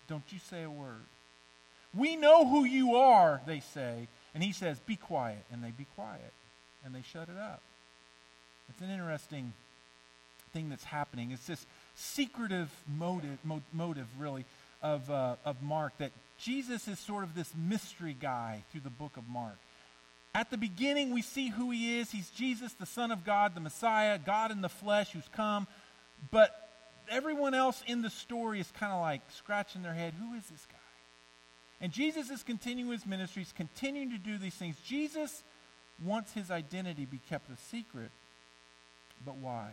Don't 0.08 0.24
you 0.30 0.38
say 0.38 0.64
a 0.64 0.70
word. 0.70 1.04
We 1.94 2.16
know 2.16 2.46
who 2.46 2.64
you 2.64 2.96
are, 2.96 3.40
they 3.46 3.60
say, 3.60 4.08
and 4.34 4.42
he 4.42 4.52
says, 4.52 4.78
Be 4.80 4.96
quiet. 4.96 5.44
And 5.52 5.62
they 5.62 5.70
be 5.70 5.86
quiet. 5.96 6.32
And 6.84 6.94
they 6.94 7.02
shut 7.02 7.28
it 7.28 7.38
up. 7.38 7.62
It's 8.68 8.80
an 8.80 8.90
interesting 8.90 9.52
thing 10.52 10.68
that's 10.68 10.84
happening. 10.84 11.30
It's 11.32 11.46
this 11.46 11.66
secretive 12.00 12.70
motive, 12.98 13.38
mo- 13.44 13.62
motive 13.72 14.06
really, 14.18 14.44
of, 14.82 15.10
uh, 15.10 15.36
of 15.44 15.62
Mark 15.62 15.96
that 15.98 16.12
Jesus 16.38 16.88
is 16.88 16.98
sort 16.98 17.22
of 17.22 17.34
this 17.34 17.52
mystery 17.54 18.16
guy 18.18 18.64
through 18.72 18.80
the 18.80 18.90
book 18.90 19.16
of 19.16 19.28
Mark. 19.28 19.58
At 20.34 20.50
the 20.50 20.56
beginning, 20.56 21.12
we 21.12 21.22
see 21.22 21.48
who 21.48 21.70
he 21.70 21.98
is. 21.98 22.10
He's 22.10 22.30
Jesus, 22.30 22.72
the 22.72 22.86
Son 22.86 23.10
of 23.10 23.24
God, 23.24 23.54
the 23.54 23.60
Messiah, 23.60 24.18
God 24.18 24.50
in 24.50 24.62
the 24.62 24.68
flesh 24.68 25.10
who's 25.12 25.28
come. 25.34 25.66
But 26.30 26.54
everyone 27.10 27.52
else 27.52 27.82
in 27.86 28.02
the 28.02 28.10
story 28.10 28.60
is 28.60 28.70
kind 28.78 28.92
of 28.92 29.00
like 29.00 29.20
scratching 29.30 29.82
their 29.82 29.94
head 29.94 30.14
who 30.14 30.34
is 30.34 30.44
this 30.46 30.66
guy? 30.70 30.76
And 31.82 31.92
Jesus 31.92 32.30
is 32.30 32.42
continuing 32.42 32.92
his 32.92 33.06
ministry, 33.06 33.42
he's 33.42 33.52
continuing 33.52 34.10
to 34.10 34.18
do 34.18 34.38
these 34.38 34.54
things. 34.54 34.76
Jesus 34.86 35.42
wants 36.02 36.32
his 36.32 36.50
identity 36.50 37.04
be 37.04 37.20
kept 37.28 37.50
a 37.50 37.56
secret, 37.70 38.10
but 39.24 39.36
why? 39.36 39.70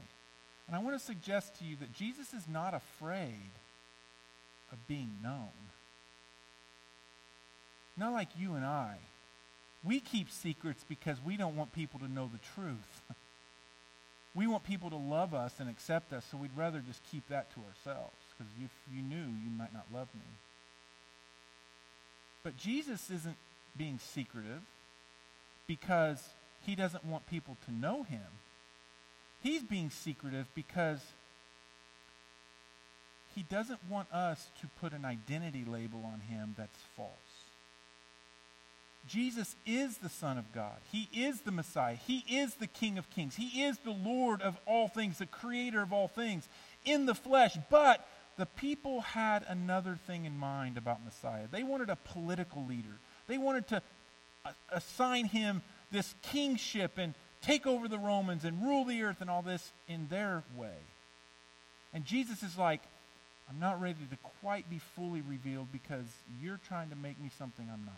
And 0.68 0.76
I 0.76 0.80
want 0.80 1.00
to 1.00 1.06
suggest 1.06 1.58
to 1.60 1.66
you 1.66 1.78
that 1.78 1.94
Jesus 1.94 2.34
is 2.34 2.48
not 2.48 2.74
afraid 2.74 3.52
of 4.72 4.88
being 4.88 5.12
known. 5.24 5.50
Not 7.98 8.14
like 8.14 8.28
you 8.38 8.54
and 8.54 8.66
I. 8.66 8.98
We 9.84 10.00
keep 10.00 10.30
secrets 10.30 10.84
because 10.88 11.18
we 11.24 11.38
don't 11.38 11.56
want 11.56 11.72
people 11.72 12.00
to 12.00 12.12
know 12.12 12.30
the 12.32 12.40
truth. 12.56 13.02
we 14.36 14.46
want 14.46 14.64
people 14.64 14.90
to 14.90 14.98
love 14.98 15.34
us 15.34 15.54
and 15.60 15.70
accept 15.70 16.12
us, 16.12 16.26
so 16.30 16.38
we'd 16.38 16.52
rather 16.56 16.80
just 16.80 17.02
keep 17.12 17.28
that 17.30 17.52
to 17.54 17.62
ourselves. 17.62 18.16
Because 18.38 18.52
if 18.62 18.72
you 18.94 19.02
knew, 19.02 19.16
you 19.16 19.50
might 19.58 19.74
not 19.74 19.86
love 19.94 20.10
me. 20.14 20.28
But 22.44 22.58
Jesus 22.58 23.10
isn't 23.10 23.38
being 23.78 24.00
secretive 24.00 24.62
because 25.68 26.22
he 26.66 26.76
doesn't 26.76 27.06
want 27.06 27.28
people 27.28 27.58
to 27.66 27.74
know 27.74 28.04
him. 28.04 28.22
He's 29.48 29.63
being 29.63 29.92
secretive 29.92 30.46
because 30.54 31.00
he 33.34 33.44
doesn't 33.44 33.80
want 33.89 34.12
us 34.12 34.50
to 34.60 34.68
put 34.82 34.92
an 34.92 35.06
identity 35.06 35.63
label 35.63 36.04
on 36.04 36.20
him 36.20 36.54
that's 36.58 36.77
false. 36.98 37.12
Jesus 39.08 39.56
is 39.66 40.00
the 40.00 40.10
Son 40.10 40.38
of 40.38 40.51
God. 40.51 40.75
He 40.92 41.08
is 41.13 41.39
the 41.39 41.54
Messiah. 41.54 41.96
He 41.96 42.25
is 42.27 42.56
the 42.56 42.68
King 42.68 42.98
of 42.98 43.10
Kings. 43.10 43.38
He 43.38 43.63
is 43.63 43.77
the 43.77 43.92
Lord 43.92 44.42
of 44.42 44.58
all 44.66 44.89
things, 44.89 45.20
the 45.20 45.25
Creator 45.25 45.82
of 45.82 45.94
all 45.94 46.10
things 46.10 46.50
in 46.84 47.06
the 47.06 47.16
flesh. 47.16 47.58
But 47.70 48.06
the 48.38 48.48
people 48.48 49.00
had 49.00 49.46
another 49.48 49.98
thing 50.08 50.25
in 50.25 50.38
mind 50.38 50.77
about 50.77 51.06
Messiah. 51.06 51.48
They 51.50 51.63
wanted 51.63 51.89
a 51.89 51.96
political 51.96 52.66
leader. 52.66 53.00
They 53.27 53.38
wanted 53.38 53.70
to 53.70 53.82
assign 54.74 55.27
him 55.27 55.62
this 55.89 56.16
kingship 56.22 56.98
and 56.98 57.13
take 57.48 57.66
over 57.66 57.88
the 57.88 57.98
Romans 57.98 58.44
and 58.44 58.62
rule 58.62 58.84
the 58.84 59.01
earth 59.01 59.22
and 59.22 59.30
all 59.30 59.42
this 59.42 59.72
in 59.88 60.08
their 60.10 60.44
way. 60.56 60.75
And 61.94 62.06
Jesus 62.06 62.44
is 62.44 62.58
like, 62.58 62.82
I'm 63.50 63.60
not 63.60 63.82
ready 63.82 63.96
to 64.12 64.18
quite 64.42 64.70
be 64.70 64.80
fully 64.80 65.22
revealed 65.22 65.72
because 65.72 66.06
you're 66.42 66.60
trying 66.68 66.89
to 66.89 66.96
make 66.96 67.20
me 67.20 67.32
something 67.39 67.66
I'm 67.72 67.86
not. 67.86 67.96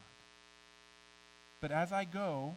But 1.59 1.71
as 1.71 1.91
I 1.91 2.05
go, 2.05 2.53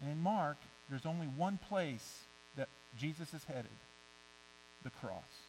and 0.00 0.10
in 0.10 0.22
Mark, 0.22 0.56
there's 0.88 1.04
only 1.04 1.26
one 1.26 1.58
place 1.68 2.20
that 2.56 2.68
Jesus 2.96 3.34
is 3.34 3.44
headed 3.44 3.66
the 4.82 4.90
cross. 4.90 5.39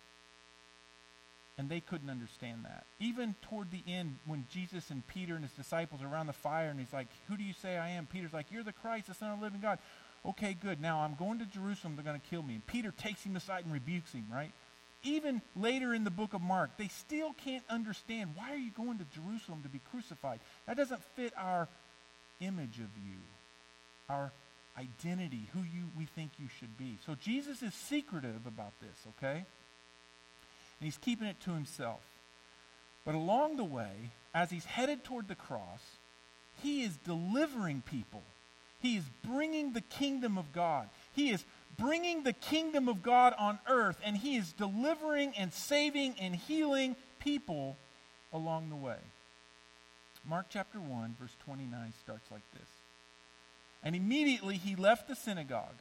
And 1.62 1.70
they 1.70 1.80
couldn't 1.80 2.10
understand 2.10 2.66
that. 2.66 2.86
Even 3.00 3.36
toward 3.44 3.70
the 3.70 3.84
end, 3.88 4.18
when 4.26 4.48
Jesus 4.52 4.90
and 4.90 5.06
Peter 5.06 5.36
and 5.36 5.44
his 5.44 5.54
disciples 5.54 6.02
are 6.02 6.08
around 6.08 6.26
the 6.26 6.34
fire, 6.34 6.70
and 6.70 6.80
he's 6.80 6.92
like, 6.92 7.06
Who 7.28 7.38
do 7.38 7.44
you 7.44 7.54
say 7.54 7.78
I 7.78 7.90
am? 7.90 8.08
Peter's 8.08 8.34
like, 8.34 8.48
You're 8.50 8.64
the 8.64 8.74
Christ, 8.74 9.06
the 9.06 9.14
Son 9.14 9.30
of 9.30 9.38
the 9.38 9.46
living 9.46 9.62
God. 9.62 9.78
Okay, 10.26 10.58
good. 10.60 10.82
Now 10.82 11.02
I'm 11.02 11.14
going 11.14 11.38
to 11.38 11.46
Jerusalem. 11.46 11.96
They're 11.96 12.04
going 12.04 12.20
to 12.20 12.28
kill 12.32 12.42
me. 12.42 12.56
And 12.56 12.66
Peter 12.66 12.92
takes 12.98 13.24
him 13.24 13.36
aside 13.36 13.64
and 13.64 13.72
rebukes 13.72 14.12
him, 14.12 14.26
right? 14.34 14.52
Even 15.04 15.40
later 15.56 15.94
in 15.94 16.04
the 16.04 16.10
book 16.10 16.34
of 16.34 16.42
Mark, 16.42 16.72
they 16.78 16.88
still 16.88 17.34
can't 17.34 17.64
understand 17.70 18.32
why 18.36 18.52
are 18.52 18.58
you 18.58 18.72
going 18.72 18.98
to 18.98 19.06
Jerusalem 19.14 19.62
to 19.62 19.70
be 19.70 19.82
crucified? 19.92 20.40
That 20.66 20.78
doesn't 20.78 21.04
fit 21.16 21.32
our 21.38 21.68
image 22.40 22.78
of 22.78 22.90
you, 23.06 23.20
our 24.10 24.32
identity, 24.80 25.48
who 25.54 25.60
you 25.60 25.84
we 25.96 26.06
think 26.06 26.32
you 26.40 26.48
should 26.60 26.76
be. 26.76 26.98
So 27.06 27.14
Jesus 27.22 27.62
is 27.62 27.76
secretive 27.76 28.48
about 28.48 28.74
this, 28.82 28.98
okay? 29.20 29.46
And 30.82 30.88
he's 30.88 30.98
keeping 30.98 31.28
it 31.28 31.40
to 31.42 31.52
himself. 31.52 32.02
But 33.06 33.14
along 33.14 33.58
the 33.58 33.64
way, 33.64 33.92
as 34.34 34.50
he's 34.50 34.66
headed 34.66 35.04
toward 35.04 35.28
the 35.28 35.36
cross, 35.36 35.82
he 36.64 36.82
is 36.82 36.98
delivering 36.98 37.84
people. 37.86 38.24
He 38.82 38.98
is 38.98 39.04
bringing 39.24 39.74
the 39.74 39.82
kingdom 39.82 40.40
of 40.40 40.52
God. 40.52 40.90
He 41.14 41.30
is 41.30 41.46
bringing 41.78 42.24
the 42.24 42.34
kingdom 42.34 42.90
of 42.90 43.04
God 43.04 43.36
on 43.38 43.60
earth, 43.68 43.98
and 44.04 44.18
he 44.18 44.36
is 44.36 44.54
delivering 44.54 45.34
and 45.38 45.54
saving 45.54 46.16
and 46.20 46.36
healing 46.36 46.96
people 47.20 47.78
along 48.34 48.70
the 48.70 48.76
way. 48.76 48.98
Mark 50.28 50.48
chapter 50.50 50.80
1, 50.80 51.16
verse 51.20 51.36
29 51.46 51.94
starts 52.04 52.32
like 52.32 52.42
this. 52.54 52.68
And 53.84 53.96
immediately 53.96 54.58
he 54.58 54.76
left 54.76 55.08
the 55.08 55.16
synagogue, 55.16 55.78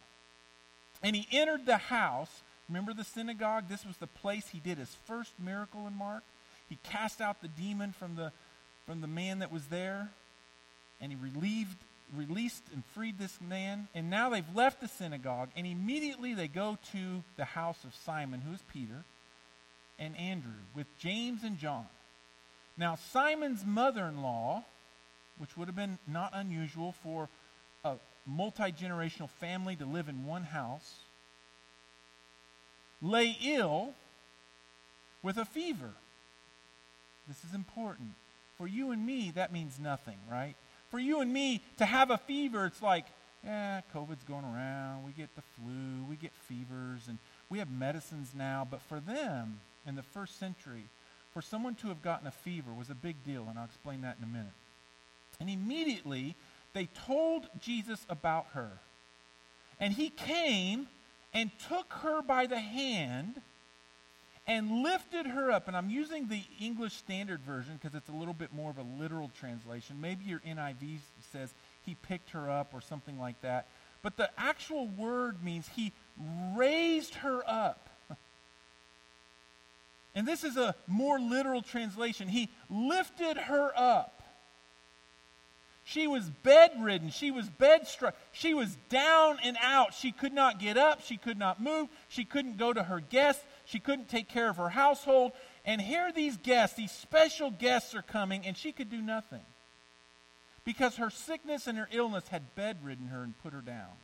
and 1.02 1.16
he 1.16 1.26
entered 1.32 1.64
the 1.64 1.78
house 1.78 2.42
Remember 2.70 2.94
the 2.94 3.04
synagogue? 3.04 3.64
This 3.68 3.84
was 3.84 3.96
the 3.96 4.06
place 4.06 4.46
he 4.48 4.60
did 4.60 4.78
his 4.78 4.94
first 5.04 5.32
miracle 5.40 5.88
in 5.88 5.94
Mark. 5.94 6.22
He 6.68 6.78
cast 6.84 7.20
out 7.20 7.42
the 7.42 7.48
demon 7.48 7.90
from 7.90 8.14
the, 8.14 8.30
from 8.86 9.00
the 9.00 9.08
man 9.08 9.40
that 9.40 9.50
was 9.50 9.66
there, 9.66 10.08
and 11.00 11.10
he 11.10 11.18
relieved, 11.20 11.76
released 12.16 12.62
and 12.72 12.84
freed 12.94 13.18
this 13.18 13.40
man. 13.40 13.88
And 13.92 14.08
now 14.08 14.30
they've 14.30 14.54
left 14.54 14.80
the 14.80 14.86
synagogue, 14.86 15.48
and 15.56 15.66
immediately 15.66 16.32
they 16.32 16.46
go 16.46 16.78
to 16.92 17.24
the 17.36 17.44
house 17.44 17.82
of 17.82 17.92
Simon, 17.92 18.40
who 18.40 18.54
is 18.54 18.62
Peter, 18.72 19.02
and 19.98 20.16
Andrew, 20.16 20.52
with 20.72 20.86
James 20.96 21.42
and 21.42 21.58
John. 21.58 21.86
Now, 22.76 22.94
Simon's 22.94 23.66
mother 23.66 24.04
in 24.04 24.22
law, 24.22 24.64
which 25.38 25.56
would 25.56 25.66
have 25.66 25.76
been 25.76 25.98
not 26.06 26.30
unusual 26.34 26.92
for 27.02 27.28
a 27.84 27.96
multi 28.24 28.70
generational 28.70 29.28
family 29.28 29.74
to 29.74 29.84
live 29.84 30.08
in 30.08 30.24
one 30.24 30.44
house, 30.44 31.00
lay 33.02 33.36
ill 33.42 33.94
with 35.22 35.36
a 35.36 35.44
fever. 35.44 35.90
this 37.28 37.44
is 37.44 37.54
important. 37.54 38.10
For 38.56 38.66
you 38.66 38.90
and 38.90 39.04
me, 39.06 39.32
that 39.34 39.52
means 39.52 39.78
nothing, 39.78 40.18
right? 40.30 40.54
For 40.90 40.98
you 40.98 41.20
and 41.20 41.32
me 41.32 41.62
to 41.78 41.86
have 41.86 42.10
a 42.10 42.18
fever, 42.18 42.66
it's 42.66 42.82
like, 42.82 43.06
yeah, 43.44 43.80
COVID's 43.94 44.24
going 44.24 44.44
around. 44.44 45.04
We 45.06 45.12
get 45.12 45.34
the 45.34 45.42
flu, 45.42 46.04
we 46.08 46.16
get 46.16 46.32
fevers, 46.46 47.08
and 47.08 47.18
we 47.48 47.58
have 47.58 47.70
medicines 47.70 48.32
now. 48.34 48.66
But 48.70 48.82
for 48.82 49.00
them, 49.00 49.60
in 49.86 49.94
the 49.94 50.02
first 50.02 50.38
century, 50.38 50.84
for 51.32 51.40
someone 51.40 51.74
to 51.76 51.88
have 51.88 52.02
gotten 52.02 52.26
a 52.26 52.32
fever 52.32 52.72
was 52.72 52.90
a 52.90 52.94
big 52.94 53.24
deal, 53.24 53.46
and 53.48 53.58
I'll 53.58 53.64
explain 53.64 54.02
that 54.02 54.16
in 54.18 54.24
a 54.24 54.26
minute. 54.26 54.52
And 55.38 55.48
immediately, 55.48 56.34
they 56.74 56.88
told 57.06 57.46
Jesus 57.60 58.04
about 58.08 58.46
her. 58.52 58.70
And 59.78 59.94
he 59.94 60.10
came 60.10 60.88
and 61.32 61.50
took 61.68 61.92
her 62.02 62.22
by 62.22 62.46
the 62.46 62.58
hand 62.58 63.40
and 64.46 64.82
lifted 64.82 65.26
her 65.26 65.50
up. 65.50 65.68
And 65.68 65.76
I'm 65.76 65.90
using 65.90 66.28
the 66.28 66.42
English 66.60 66.94
Standard 66.94 67.40
Version 67.40 67.78
because 67.80 67.94
it's 67.94 68.08
a 68.08 68.12
little 68.12 68.34
bit 68.34 68.52
more 68.52 68.70
of 68.70 68.78
a 68.78 68.82
literal 68.82 69.30
translation. 69.38 70.00
Maybe 70.00 70.24
your 70.24 70.40
NIV 70.40 70.98
says 71.32 71.52
he 71.86 71.94
picked 71.94 72.30
her 72.30 72.50
up 72.50 72.74
or 72.74 72.80
something 72.80 73.18
like 73.18 73.40
that. 73.42 73.66
But 74.02 74.16
the 74.16 74.30
actual 74.38 74.88
word 74.88 75.44
means 75.44 75.68
he 75.76 75.92
raised 76.56 77.14
her 77.16 77.42
up. 77.46 77.88
And 80.12 80.26
this 80.26 80.42
is 80.42 80.56
a 80.56 80.74
more 80.88 81.20
literal 81.20 81.62
translation. 81.62 82.26
He 82.26 82.48
lifted 82.68 83.36
her 83.36 83.70
up. 83.76 84.19
She 85.90 86.06
was 86.06 86.30
bedridden. 86.44 87.10
She 87.10 87.32
was 87.32 87.48
bedstruck. 87.48 88.14
She 88.30 88.54
was 88.54 88.76
down 88.90 89.38
and 89.42 89.56
out. 89.60 89.92
She 89.92 90.12
could 90.12 90.32
not 90.32 90.60
get 90.60 90.76
up. 90.76 91.02
She 91.02 91.16
could 91.16 91.36
not 91.36 91.60
move. 91.60 91.88
She 92.06 92.24
couldn't 92.24 92.58
go 92.58 92.72
to 92.72 92.84
her 92.84 93.00
guests. 93.00 93.44
She 93.64 93.80
couldn't 93.80 94.08
take 94.08 94.28
care 94.28 94.48
of 94.48 94.56
her 94.58 94.68
household. 94.68 95.32
And 95.64 95.80
here 95.80 96.12
these 96.12 96.36
guests, 96.36 96.76
these 96.76 96.92
special 96.92 97.50
guests 97.50 97.92
are 97.96 98.02
coming, 98.02 98.46
and 98.46 98.56
she 98.56 98.70
could 98.70 98.88
do 98.88 99.02
nothing 99.02 99.42
because 100.64 100.94
her 100.94 101.10
sickness 101.10 101.66
and 101.66 101.76
her 101.76 101.88
illness 101.90 102.28
had 102.28 102.54
bedridden 102.54 103.08
her 103.08 103.24
and 103.24 103.36
put 103.42 103.52
her 103.52 103.60
down. 103.60 103.98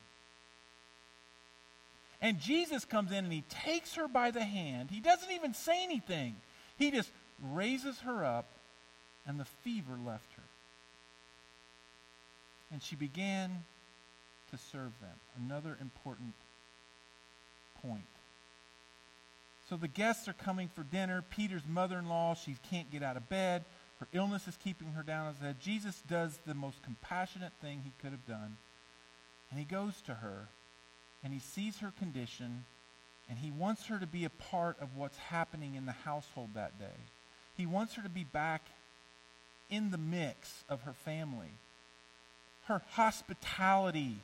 And 2.20 2.40
Jesus 2.40 2.84
comes 2.84 3.12
in 3.12 3.18
and 3.18 3.32
he 3.32 3.44
takes 3.48 3.94
her 3.94 4.08
by 4.08 4.32
the 4.32 4.42
hand. 4.42 4.90
He 4.90 4.98
doesn't 4.98 5.30
even 5.30 5.54
say 5.54 5.84
anything, 5.84 6.34
he 6.78 6.90
just 6.90 7.12
raises 7.40 8.00
her 8.00 8.24
up, 8.24 8.46
and 9.24 9.38
the 9.38 9.44
fever 9.44 9.96
left 10.04 10.32
her. 10.32 10.35
And 12.72 12.82
she 12.82 12.96
began 12.96 13.64
to 14.50 14.58
serve 14.58 14.92
them. 15.00 15.16
Another 15.44 15.76
important 15.80 16.34
point. 17.82 18.02
So 19.68 19.76
the 19.76 19.88
guests 19.88 20.28
are 20.28 20.32
coming 20.32 20.68
for 20.68 20.82
dinner. 20.84 21.24
Peter's 21.30 21.66
mother 21.68 21.98
in 21.98 22.08
law, 22.08 22.34
she 22.34 22.56
can't 22.70 22.90
get 22.90 23.02
out 23.02 23.16
of 23.16 23.28
bed. 23.28 23.64
Her 23.98 24.06
illness 24.12 24.46
is 24.46 24.56
keeping 24.62 24.92
her 24.92 25.02
down 25.02 25.32
his 25.32 25.40
head. 25.40 25.56
Jesus 25.60 26.02
does 26.08 26.38
the 26.46 26.54
most 26.54 26.82
compassionate 26.82 27.52
thing 27.60 27.80
he 27.82 27.92
could 28.00 28.12
have 28.12 28.26
done. 28.26 28.56
And 29.50 29.58
he 29.58 29.64
goes 29.64 30.00
to 30.02 30.14
her 30.14 30.48
and 31.24 31.32
he 31.32 31.40
sees 31.40 31.78
her 31.78 31.92
condition 31.98 32.64
and 33.28 33.38
he 33.38 33.50
wants 33.50 33.86
her 33.86 33.98
to 33.98 34.06
be 34.06 34.24
a 34.24 34.30
part 34.30 34.76
of 34.80 34.96
what's 34.96 35.16
happening 35.18 35.74
in 35.74 35.86
the 35.86 35.92
household 35.92 36.50
that 36.54 36.78
day. 36.78 37.00
He 37.56 37.66
wants 37.66 37.94
her 37.94 38.02
to 38.02 38.08
be 38.08 38.24
back 38.24 38.62
in 39.68 39.90
the 39.90 39.98
mix 39.98 40.62
of 40.68 40.82
her 40.82 40.92
family. 40.92 41.50
Her 42.66 42.82
hospitality 42.90 44.18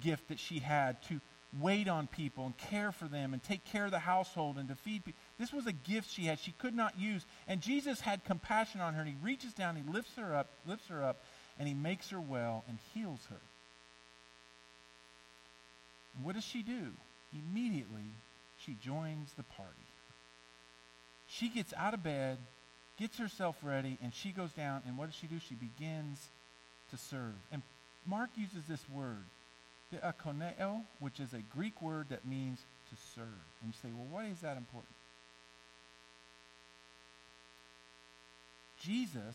gift 0.00 0.28
that 0.28 0.38
she 0.38 0.58
had 0.58 1.02
to 1.04 1.20
wait 1.60 1.88
on 1.88 2.06
people 2.06 2.44
and 2.46 2.56
care 2.56 2.92
for 2.92 3.06
them 3.08 3.32
and 3.32 3.42
take 3.42 3.64
care 3.64 3.86
of 3.86 3.90
the 3.90 3.98
household 3.98 4.58
and 4.58 4.68
to 4.68 4.74
feed 4.74 5.04
people. 5.04 5.20
This 5.38 5.52
was 5.52 5.66
a 5.66 5.72
gift 5.72 6.10
she 6.10 6.24
had 6.24 6.38
she 6.38 6.52
could 6.52 6.74
not 6.74 6.98
use. 6.98 7.24
And 7.48 7.60
Jesus 7.60 8.00
had 8.00 8.24
compassion 8.24 8.80
on 8.80 8.94
her 8.94 9.00
and 9.00 9.08
he 9.08 9.16
reaches 9.22 9.52
down, 9.52 9.76
he 9.76 9.90
lifts 9.90 10.16
her 10.16 10.34
up, 10.34 10.48
lifts 10.66 10.88
her 10.88 11.02
up, 11.02 11.22
and 11.58 11.66
he 11.66 11.74
makes 11.74 12.10
her 12.10 12.20
well 12.20 12.64
and 12.68 12.78
heals 12.94 13.20
her. 13.30 13.40
And 16.16 16.24
what 16.24 16.34
does 16.34 16.44
she 16.44 16.62
do? 16.62 16.92
Immediately, 17.32 18.10
she 18.64 18.76
joins 18.82 19.32
the 19.36 19.42
party. 19.42 19.70
She 21.28 21.48
gets 21.48 21.72
out 21.74 21.94
of 21.94 22.02
bed, 22.02 22.38
gets 22.98 23.18
herself 23.18 23.56
ready, 23.62 23.98
and 24.02 24.14
she 24.14 24.30
goes 24.30 24.52
down. 24.52 24.82
And 24.86 24.96
what 24.96 25.06
does 25.06 25.14
she 25.14 25.26
do? 25.26 25.38
She 25.38 25.54
begins 25.54 26.18
to 26.90 26.96
serve. 26.96 27.34
And 27.50 27.62
Mark 28.06 28.30
uses 28.36 28.64
this 28.68 28.84
word, 28.88 29.24
diakoneo, 29.92 30.82
which 31.00 31.20
is 31.20 31.32
a 31.32 31.40
Greek 31.40 31.82
word 31.82 32.06
that 32.10 32.26
means 32.26 32.60
to 32.90 32.96
serve. 33.14 33.26
And 33.62 33.72
you 33.72 33.74
say, 33.82 33.92
well, 33.94 34.06
why 34.10 34.26
is 34.26 34.40
that 34.40 34.56
important? 34.56 34.94
Jesus, 38.80 39.34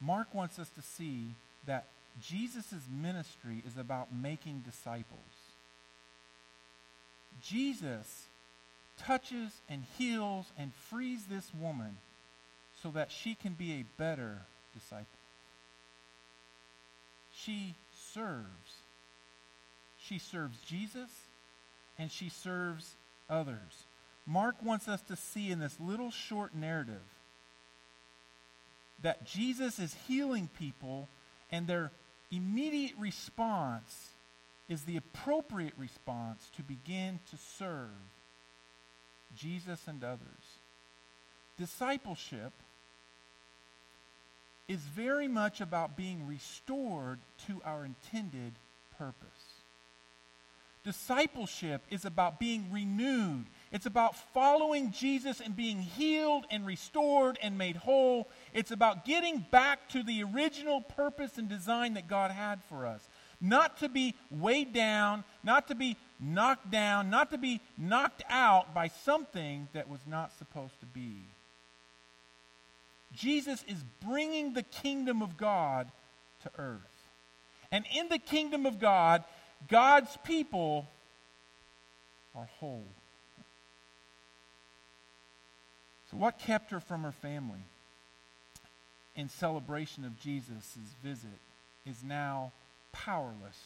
Mark 0.00 0.34
wants 0.34 0.58
us 0.58 0.68
to 0.70 0.82
see 0.82 1.34
that 1.66 1.88
Jesus' 2.20 2.86
ministry 2.88 3.62
is 3.66 3.76
about 3.76 4.14
making 4.14 4.60
disciples. 4.60 5.18
Jesus 7.42 8.26
touches 8.98 9.50
and 9.68 9.82
heals 9.98 10.52
and 10.56 10.72
frees 10.74 11.24
this 11.26 11.50
woman 11.52 11.96
so 12.82 12.90
that 12.90 13.10
she 13.10 13.34
can 13.34 13.54
be 13.54 13.72
a 13.72 13.84
better 13.98 14.42
disciple. 14.72 15.06
She 17.42 17.74
serves. 18.12 18.82
She 19.98 20.18
serves 20.18 20.58
Jesus 20.66 21.10
and 21.98 22.10
she 22.10 22.28
serves 22.28 22.96
others. 23.28 23.86
Mark 24.26 24.56
wants 24.62 24.88
us 24.88 25.02
to 25.02 25.16
see 25.16 25.50
in 25.50 25.58
this 25.58 25.78
little 25.78 26.10
short 26.10 26.54
narrative 26.54 27.02
that 29.02 29.26
Jesus 29.26 29.78
is 29.78 29.94
healing 30.06 30.48
people 30.58 31.08
and 31.50 31.66
their 31.66 31.90
immediate 32.30 32.94
response 32.98 34.10
is 34.68 34.82
the 34.82 34.96
appropriate 34.96 35.74
response 35.76 36.50
to 36.56 36.62
begin 36.62 37.20
to 37.30 37.36
serve 37.58 37.90
Jesus 39.36 39.80
and 39.86 40.02
others. 40.02 40.58
Discipleship 41.58 42.52
is 44.68 44.80
very 44.80 45.28
much 45.28 45.60
about 45.60 45.96
being 45.96 46.26
restored 46.26 47.20
to 47.46 47.60
our 47.64 47.84
intended 47.84 48.54
purpose. 48.96 49.54
Discipleship 50.84 51.82
is 51.90 52.04
about 52.04 52.38
being 52.38 52.70
renewed. 52.70 53.46
It's 53.72 53.86
about 53.86 54.16
following 54.34 54.92
Jesus 54.92 55.40
and 55.40 55.56
being 55.56 55.80
healed 55.80 56.44
and 56.50 56.66
restored 56.66 57.38
and 57.42 57.56
made 57.56 57.76
whole. 57.76 58.28
It's 58.52 58.70
about 58.70 59.06
getting 59.06 59.46
back 59.50 59.88
to 59.90 60.02
the 60.02 60.22
original 60.24 60.82
purpose 60.82 61.38
and 61.38 61.48
design 61.48 61.94
that 61.94 62.06
God 62.06 62.30
had 62.30 62.62
for 62.64 62.86
us. 62.86 63.08
Not 63.40 63.78
to 63.78 63.88
be 63.88 64.14
weighed 64.30 64.74
down, 64.74 65.24
not 65.42 65.68
to 65.68 65.74
be 65.74 65.96
knocked 66.20 66.70
down, 66.70 67.08
not 67.08 67.30
to 67.30 67.38
be 67.38 67.62
knocked 67.78 68.22
out 68.28 68.74
by 68.74 68.88
something 68.88 69.68
that 69.72 69.88
was 69.88 70.00
not 70.06 70.36
supposed 70.36 70.78
to 70.80 70.86
be. 70.86 71.22
Jesus 73.16 73.64
is 73.68 73.82
bringing 74.04 74.54
the 74.54 74.62
kingdom 74.62 75.22
of 75.22 75.36
God 75.36 75.90
to 76.42 76.50
earth. 76.58 76.80
And 77.70 77.84
in 77.96 78.08
the 78.08 78.18
kingdom 78.18 78.66
of 78.66 78.78
God, 78.78 79.24
God's 79.68 80.16
people 80.24 80.88
are 82.34 82.48
whole. 82.58 82.86
So, 86.10 86.16
what 86.16 86.38
kept 86.38 86.70
her 86.70 86.80
from 86.80 87.02
her 87.02 87.12
family 87.12 87.64
in 89.16 89.28
celebration 89.28 90.04
of 90.04 90.20
Jesus' 90.20 90.76
visit 91.02 91.40
is 91.86 92.02
now 92.02 92.52
powerless 92.92 93.58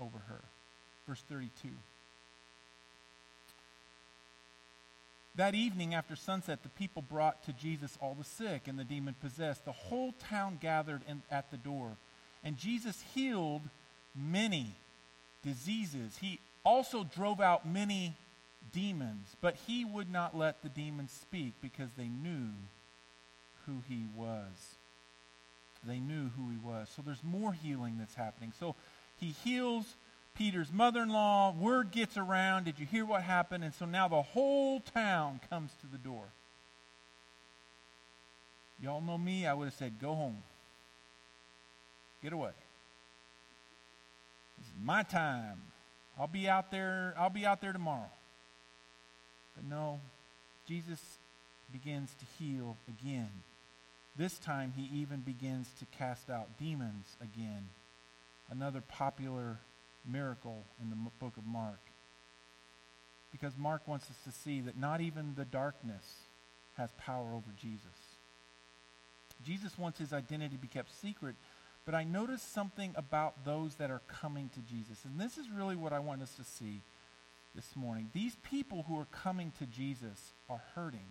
over 0.00 0.18
her. 0.28 0.40
Verse 1.06 1.22
32. 1.28 1.68
That 5.36 5.54
evening 5.54 5.94
after 5.94 6.16
sunset, 6.16 6.62
the 6.62 6.68
people 6.70 7.02
brought 7.02 7.44
to 7.44 7.52
Jesus 7.52 7.96
all 8.00 8.14
the 8.14 8.24
sick 8.24 8.62
and 8.66 8.78
the 8.78 8.84
demon 8.84 9.14
possessed. 9.20 9.64
The 9.64 9.72
whole 9.72 10.12
town 10.28 10.58
gathered 10.60 11.02
in, 11.08 11.22
at 11.30 11.50
the 11.50 11.56
door. 11.56 11.96
And 12.42 12.56
Jesus 12.56 13.02
healed 13.14 13.62
many 14.14 14.74
diseases. 15.44 16.18
He 16.20 16.40
also 16.64 17.04
drove 17.04 17.40
out 17.40 17.66
many 17.66 18.16
demons, 18.72 19.36
but 19.40 19.56
he 19.66 19.84
would 19.84 20.10
not 20.10 20.36
let 20.36 20.62
the 20.62 20.68
demons 20.68 21.12
speak 21.12 21.54
because 21.62 21.90
they 21.96 22.08
knew 22.08 22.50
who 23.66 23.82
he 23.88 24.04
was. 24.16 24.76
They 25.86 25.98
knew 25.98 26.30
who 26.36 26.50
he 26.50 26.58
was. 26.62 26.90
So 26.94 27.02
there's 27.02 27.24
more 27.24 27.52
healing 27.52 27.96
that's 27.98 28.14
happening. 28.14 28.52
So 28.58 28.74
he 29.18 29.34
heals 29.44 29.94
Peter's 30.40 30.72
mother 30.72 31.02
in 31.02 31.10
law. 31.10 31.52
Word 31.52 31.90
gets 31.90 32.16
around. 32.16 32.64
Did 32.64 32.78
you 32.78 32.86
hear 32.86 33.04
what 33.04 33.20
happened? 33.20 33.62
And 33.62 33.74
so 33.74 33.84
now 33.84 34.08
the 34.08 34.22
whole 34.22 34.80
town 34.80 35.38
comes 35.50 35.70
to 35.82 35.86
the 35.86 35.98
door. 35.98 36.24
Y'all 38.82 39.02
know 39.02 39.18
me. 39.18 39.46
I 39.46 39.52
would 39.52 39.66
have 39.66 39.74
said, 39.74 40.00
go 40.00 40.14
home. 40.14 40.38
Get 42.22 42.32
away. 42.32 42.52
This 44.56 44.68
is 44.68 44.72
my 44.82 45.02
time. 45.02 45.60
I'll 46.18 46.26
be 46.26 46.48
out 46.48 46.70
there. 46.70 47.12
I'll 47.18 47.28
be 47.28 47.44
out 47.44 47.60
there 47.60 47.74
tomorrow. 47.74 48.08
But 49.54 49.66
no, 49.66 50.00
Jesus 50.66 51.18
begins 51.70 52.14
to 52.18 52.24
heal 52.42 52.78
again. 52.88 53.28
This 54.16 54.38
time, 54.38 54.72
he 54.74 55.00
even 55.00 55.20
begins 55.20 55.68
to 55.80 55.84
cast 55.98 56.30
out 56.30 56.58
demons 56.58 57.18
again. 57.20 57.68
Another 58.48 58.80
popular 58.80 59.58
miracle 60.06 60.64
in 60.82 60.90
the 60.90 60.96
book 60.96 61.36
of 61.36 61.46
Mark. 61.46 61.80
Because 63.32 63.56
Mark 63.56 63.86
wants 63.86 64.10
us 64.10 64.16
to 64.24 64.32
see 64.32 64.60
that 64.62 64.76
not 64.76 65.00
even 65.00 65.34
the 65.36 65.44
darkness 65.44 66.04
has 66.76 66.90
power 66.98 67.28
over 67.34 67.52
Jesus. 67.56 67.84
Jesus 69.44 69.78
wants 69.78 69.98
his 69.98 70.12
identity 70.12 70.56
to 70.56 70.60
be 70.60 70.68
kept 70.68 70.92
secret, 71.00 71.36
but 71.86 71.94
I 71.94 72.04
notice 72.04 72.42
something 72.42 72.92
about 72.96 73.44
those 73.44 73.76
that 73.76 73.90
are 73.90 74.02
coming 74.08 74.50
to 74.54 74.60
Jesus. 74.60 75.04
And 75.04 75.18
this 75.18 75.38
is 75.38 75.50
really 75.50 75.76
what 75.76 75.92
I 75.92 75.98
want 75.98 76.22
us 76.22 76.34
to 76.34 76.44
see 76.44 76.82
this 77.54 77.74
morning. 77.74 78.10
These 78.12 78.36
people 78.42 78.84
who 78.86 78.98
are 78.98 79.06
coming 79.06 79.52
to 79.58 79.66
Jesus 79.66 80.32
are 80.48 80.62
hurting. 80.74 81.06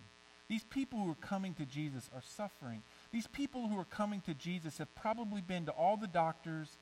These 0.48 0.64
people 0.64 0.98
who 1.00 1.10
are 1.12 1.26
coming 1.26 1.54
to 1.54 1.64
Jesus 1.64 2.10
are 2.14 2.22
suffering. 2.22 2.82
These 3.12 3.28
people 3.28 3.68
who 3.68 3.78
are 3.78 3.84
coming 3.84 4.20
to 4.22 4.34
Jesus 4.34 4.78
have 4.78 4.92
probably 4.94 5.40
been 5.40 5.66
to 5.66 5.72
all 5.72 5.96
the 5.96 6.08
doctors, 6.08 6.76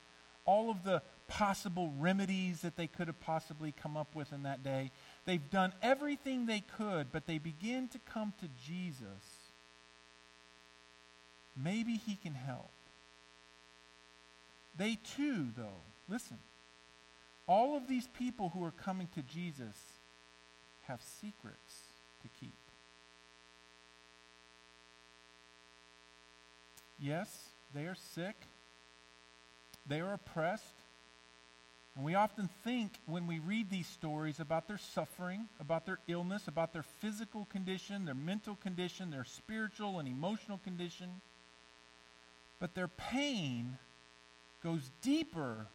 all 0.49 0.71
of 0.71 0.83
the 0.83 0.99
possible 1.27 1.93
remedies 1.99 2.61
that 2.61 2.75
they 2.75 2.87
could 2.87 3.05
have 3.05 3.19
possibly 3.19 3.71
come 3.71 3.95
up 3.95 4.15
with 4.15 4.33
in 4.33 4.41
that 4.43 4.63
day. 4.63 4.89
They've 5.25 5.51
done 5.51 5.73
everything 5.83 6.47
they 6.47 6.63
could, 6.75 7.11
but 7.11 7.27
they 7.27 7.37
begin 7.37 7.87
to 7.89 7.99
come 7.99 8.33
to 8.41 8.47
Jesus. 8.65 9.05
Maybe 11.55 11.97
he 12.03 12.15
can 12.15 12.33
help. 12.33 12.71
They 14.75 14.97
too, 15.15 15.49
though, 15.55 15.83
listen, 16.07 16.39
all 17.45 17.77
of 17.77 17.87
these 17.87 18.07
people 18.07 18.49
who 18.49 18.63
are 18.63 18.71
coming 18.71 19.07
to 19.13 19.21
Jesus 19.21 19.77
have 20.87 20.99
secrets 21.21 21.83
to 22.23 22.29
keep. 22.39 22.53
Yes, 26.97 27.49
they 27.75 27.83
are 27.83 27.95
sick. 27.95 28.35
They 29.87 30.01
are 30.01 30.13
oppressed. 30.13 30.75
And 31.95 32.05
we 32.05 32.15
often 32.15 32.49
think 32.63 32.93
when 33.07 33.27
we 33.27 33.39
read 33.39 33.69
these 33.69 33.87
stories 33.87 34.39
about 34.39 34.67
their 34.67 34.77
suffering, 34.77 35.47
about 35.59 35.85
their 35.85 35.99
illness, 36.07 36.47
about 36.47 36.71
their 36.71 36.83
physical 36.83 37.45
condition, 37.45 38.05
their 38.05 38.15
mental 38.15 38.55
condition, 38.55 39.11
their 39.11 39.25
spiritual 39.25 39.99
and 39.99 40.07
emotional 40.07 40.59
condition. 40.59 41.21
But 42.59 42.75
their 42.75 42.87
pain 42.87 43.77
goes 44.63 44.91
deeper 45.01 45.67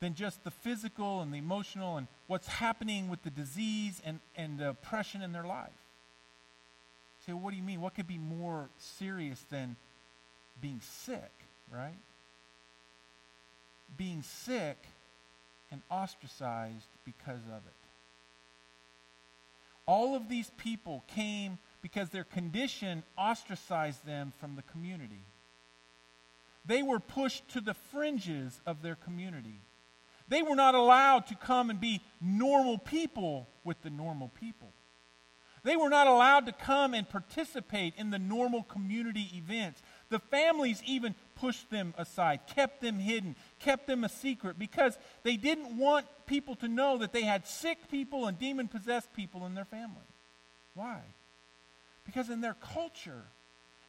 than 0.00 0.14
just 0.14 0.44
the 0.44 0.50
physical 0.50 1.20
and 1.20 1.32
the 1.32 1.38
emotional 1.38 1.96
and 1.96 2.06
what's 2.26 2.48
happening 2.48 3.08
with 3.08 3.22
the 3.22 3.30
disease 3.30 4.00
and, 4.04 4.20
and 4.36 4.58
the 4.58 4.70
oppression 4.70 5.22
in 5.22 5.32
their 5.32 5.46
life. 5.46 5.70
Say, 7.26 7.32
what 7.32 7.50
do 7.50 7.56
you 7.56 7.62
mean? 7.62 7.80
What 7.80 7.94
could 7.94 8.06
be 8.06 8.18
more 8.18 8.68
serious 8.78 9.40
than 9.50 9.76
being 10.60 10.80
sick, 10.80 11.32
right? 11.70 11.96
Being 13.96 14.22
sick 14.22 14.76
and 15.70 15.82
ostracized 15.90 16.88
because 17.04 17.44
of 17.48 17.66
it. 17.66 17.72
All 19.86 20.16
of 20.16 20.28
these 20.28 20.50
people 20.56 21.04
came 21.08 21.58
because 21.80 22.10
their 22.10 22.24
condition 22.24 23.04
ostracized 23.16 24.04
them 24.04 24.32
from 24.40 24.56
the 24.56 24.62
community. 24.62 25.24
They 26.64 26.82
were 26.82 26.98
pushed 26.98 27.48
to 27.50 27.60
the 27.60 27.74
fringes 27.74 28.60
of 28.66 28.82
their 28.82 28.96
community. 28.96 29.60
They 30.28 30.42
were 30.42 30.56
not 30.56 30.74
allowed 30.74 31.28
to 31.28 31.36
come 31.36 31.70
and 31.70 31.80
be 31.80 32.00
normal 32.20 32.78
people 32.78 33.48
with 33.62 33.80
the 33.82 33.90
normal 33.90 34.28
people. 34.40 34.72
They 35.62 35.76
were 35.76 35.88
not 35.88 36.06
allowed 36.06 36.46
to 36.46 36.52
come 36.52 36.94
and 36.94 37.08
participate 37.08 37.94
in 37.96 38.10
the 38.10 38.18
normal 38.18 38.62
community 38.62 39.30
events. 39.34 39.82
The 40.10 40.20
families 40.20 40.80
even 40.86 41.14
pushed 41.34 41.70
them 41.70 41.92
aside, 41.98 42.40
kept 42.46 42.80
them 42.80 43.00
hidden, 43.00 43.34
kept 43.58 43.86
them 43.86 44.04
a 44.04 44.08
secret 44.08 44.58
because 44.58 44.98
they 45.22 45.36
didn't 45.36 45.78
want 45.78 46.06
people 46.26 46.56
to 46.56 46.68
know 46.68 46.98
that 46.98 47.12
they 47.12 47.22
had 47.22 47.46
sick 47.46 47.90
people 47.90 48.26
and 48.26 48.38
demon 48.38 48.68
possessed 48.68 49.12
people 49.14 49.46
in 49.46 49.54
their 49.54 49.64
family. 49.64 50.06
Why? 50.74 51.00
Because 52.04 52.30
in 52.30 52.40
their 52.40 52.54
culture 52.54 53.24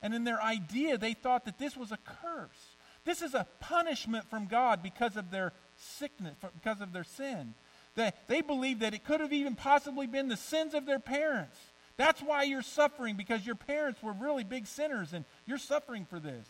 and 0.02 0.14
in 0.14 0.24
their 0.24 0.42
idea, 0.42 0.98
they 0.98 1.14
thought 1.14 1.46
that 1.46 1.60
this 1.60 1.76
was 1.76 1.92
a 1.92 1.98
curse. 1.98 2.76
This 3.04 3.22
is 3.22 3.34
a 3.34 3.48
punishment 3.60 4.30
from 4.30 4.48
God 4.48 4.84
because 4.84 5.16
of 5.18 5.32
their 5.32 5.54
sickness, 5.76 6.36
because 6.62 6.82
of 6.82 6.94
their 6.94 7.04
sin. 7.04 7.54
They, 7.96 8.12
they 8.28 8.42
believed 8.42 8.82
that 8.82 8.94
it 8.94 9.04
could 9.04 9.22
have 9.22 9.34
even 9.34 9.56
possibly 9.56 10.08
been 10.08 10.28
the 10.28 10.38
sins 10.38 10.74
of 10.74 10.86
their 10.86 11.00
parents. 11.00 11.58
That's 11.96 12.22
why 12.22 12.44
you're 12.44 12.62
suffering, 12.62 13.16
because 13.16 13.46
your 13.46 13.56
parents 13.56 14.04
were 14.04 14.14
really 14.14 14.44
big 14.44 14.68
sinners 14.68 15.14
and 15.14 15.26
you're 15.46 15.58
suffering 15.58 16.06
for 16.06 16.20
this. 16.20 16.48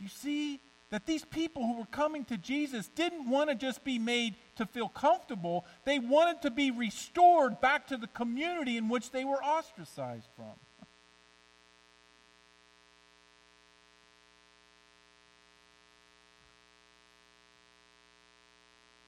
You 0.00 0.08
see 0.08 0.60
that 0.90 1.06
these 1.06 1.24
people 1.24 1.62
who 1.62 1.78
were 1.78 1.86
coming 1.86 2.24
to 2.26 2.36
Jesus 2.36 2.88
didn't 2.88 3.30
want 3.30 3.48
to 3.48 3.54
just 3.54 3.84
be 3.84 3.98
made 3.98 4.34
to 4.56 4.66
feel 4.66 4.88
comfortable, 4.88 5.64
they 5.84 5.98
wanted 5.98 6.42
to 6.42 6.50
be 6.50 6.70
restored 6.70 7.60
back 7.60 7.86
to 7.88 7.96
the 7.96 8.08
community 8.08 8.76
in 8.76 8.88
which 8.88 9.10
they 9.12 9.24
were 9.24 9.42
ostracized 9.42 10.26
from. 10.34 10.52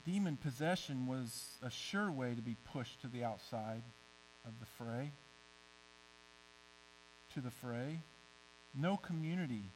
Demon 0.05 0.37
possession 0.37 1.07
was 1.07 1.59
a 1.63 1.71
sure 1.71 2.11
way 2.11 2.35
to 2.35 2.43
be 2.43 2.57
pushed 2.73 3.01
to 3.03 3.09
the 3.09 3.23
outside 3.23 3.83
of 4.45 4.53
the 4.59 4.67
fray. 4.67 5.13
To 7.35 7.41
the 7.41 7.51
fray. 7.51 8.01
No 8.75 8.97
community, 8.97 9.71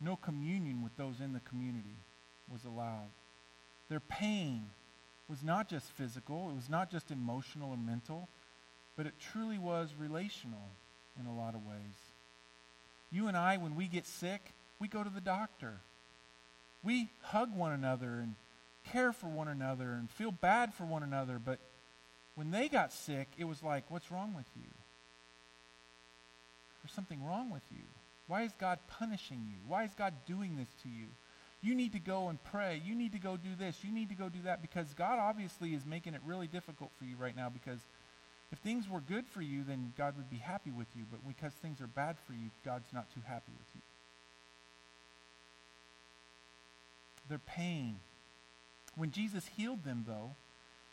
no 0.00 0.16
communion 0.16 0.82
with 0.82 0.96
those 0.96 1.20
in 1.20 1.32
the 1.32 1.40
community 1.40 1.96
was 2.50 2.64
allowed. 2.64 3.10
Their 3.88 4.00
pain 4.00 4.66
was 5.28 5.42
not 5.42 5.68
just 5.68 5.90
physical, 5.92 6.50
it 6.50 6.54
was 6.54 6.70
not 6.70 6.90
just 6.90 7.10
emotional 7.10 7.70
or 7.70 7.76
mental, 7.76 8.28
but 8.96 9.06
it 9.06 9.14
truly 9.32 9.58
was 9.58 9.90
relational 9.98 10.70
in 11.18 11.26
a 11.26 11.34
lot 11.34 11.54
of 11.54 11.66
ways. 11.66 11.96
You 13.10 13.28
and 13.28 13.36
I, 13.36 13.56
when 13.56 13.74
we 13.74 13.86
get 13.86 14.06
sick, 14.06 14.52
we 14.78 14.88
go 14.88 15.02
to 15.02 15.10
the 15.10 15.20
doctor. 15.20 15.80
We 16.82 17.10
hug 17.22 17.54
one 17.54 17.72
another 17.72 18.20
and 18.20 18.34
care 18.92 19.12
for 19.12 19.26
one 19.26 19.48
another 19.48 19.92
and 19.92 20.10
feel 20.10 20.30
bad 20.30 20.72
for 20.74 20.84
one 20.84 21.02
another. 21.02 21.38
But 21.38 21.58
when 22.34 22.50
they 22.50 22.68
got 22.68 22.92
sick, 22.92 23.28
it 23.36 23.44
was 23.44 23.62
like, 23.62 23.90
what's 23.90 24.10
wrong 24.10 24.34
with 24.34 24.46
you? 24.56 24.70
There's 26.82 26.92
something 26.92 27.24
wrong 27.24 27.50
with 27.50 27.62
you. 27.70 27.84
Why 28.28 28.42
is 28.42 28.52
God 28.60 28.78
punishing 28.86 29.44
you? 29.48 29.56
Why 29.66 29.84
is 29.84 29.90
God 29.98 30.14
doing 30.26 30.56
this 30.56 30.68
to 30.82 30.88
you? 30.88 31.06
You 31.60 31.74
need 31.74 31.92
to 31.92 31.98
go 31.98 32.28
and 32.28 32.42
pray. 32.44 32.80
You 32.84 32.94
need 32.94 33.12
to 33.12 33.18
go 33.18 33.36
do 33.36 33.56
this. 33.58 33.82
You 33.82 33.90
need 33.90 34.10
to 34.10 34.14
go 34.14 34.28
do 34.28 34.38
that 34.44 34.62
because 34.62 34.94
God 34.94 35.18
obviously 35.18 35.74
is 35.74 35.84
making 35.84 36.14
it 36.14 36.20
really 36.24 36.46
difficult 36.46 36.92
for 36.96 37.04
you 37.04 37.16
right 37.16 37.34
now 37.34 37.48
because 37.48 37.80
if 38.52 38.58
things 38.58 38.88
were 38.88 39.00
good 39.00 39.26
for 39.26 39.42
you, 39.42 39.64
then 39.64 39.92
God 39.98 40.16
would 40.16 40.30
be 40.30 40.36
happy 40.36 40.70
with 40.70 40.86
you. 40.94 41.04
But 41.10 41.26
because 41.26 41.52
things 41.54 41.80
are 41.80 41.86
bad 41.86 42.16
for 42.26 42.32
you, 42.32 42.50
God's 42.64 42.92
not 42.92 43.12
too 43.12 43.20
happy 43.26 43.52
with 43.58 43.66
you. 43.74 43.80
Their 47.28 47.38
pain, 47.38 47.96
when 48.96 49.10
Jesus 49.10 49.50
healed 49.56 49.84
them, 49.84 50.04
though, 50.06 50.34